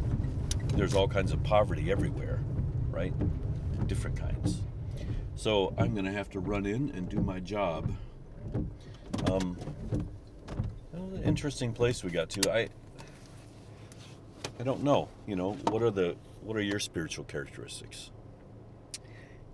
there's 0.74 0.94
all 0.94 1.08
kinds 1.08 1.32
of 1.32 1.42
poverty 1.44 1.92
everywhere, 1.92 2.42
right? 2.92 3.14
Different 3.88 4.18
kinds. 4.18 4.60
So 5.36 5.74
I'm 5.78 5.94
going 5.94 6.06
to 6.06 6.12
have 6.12 6.30
to 6.32 6.42
run 6.42 6.66
in 6.66 6.92
and 6.94 7.08
do 7.08 7.22
my 7.22 7.40
job. 7.40 7.90
Um, 9.32 9.58
interesting 11.24 11.72
place 11.72 12.04
we 12.04 12.10
got 12.10 12.30
to. 12.32 12.52
I 12.52 12.68
I 14.60 14.64
don't 14.64 14.84
know. 14.84 15.10
You 15.28 15.36
know, 15.36 15.54
what 15.70 15.84
are 15.84 15.92
the 15.92 16.16
what 16.42 16.58
are 16.58 16.62
your 16.62 16.80
spiritual 16.80 17.26
characteristics? 17.26 18.12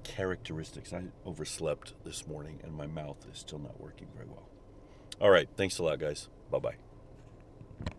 Characteristics. 0.04 0.93
I 0.93 1.04
overslept 1.26 1.93
this 2.04 2.28
morning 2.28 2.60
and 2.64 2.74
my 2.74 2.88
mouth 2.88 3.18
is 3.32 3.39
still 3.39 3.60
not 3.60 3.80
working 3.80 4.08
very 4.16 4.28
well. 4.28 4.47
All 5.20 5.30
right. 5.30 5.49
Thanks 5.58 5.78
a 5.80 5.84
lot, 5.84 5.99
guys. 5.99 6.30
Bye 6.51 6.60
bye. 6.60 6.76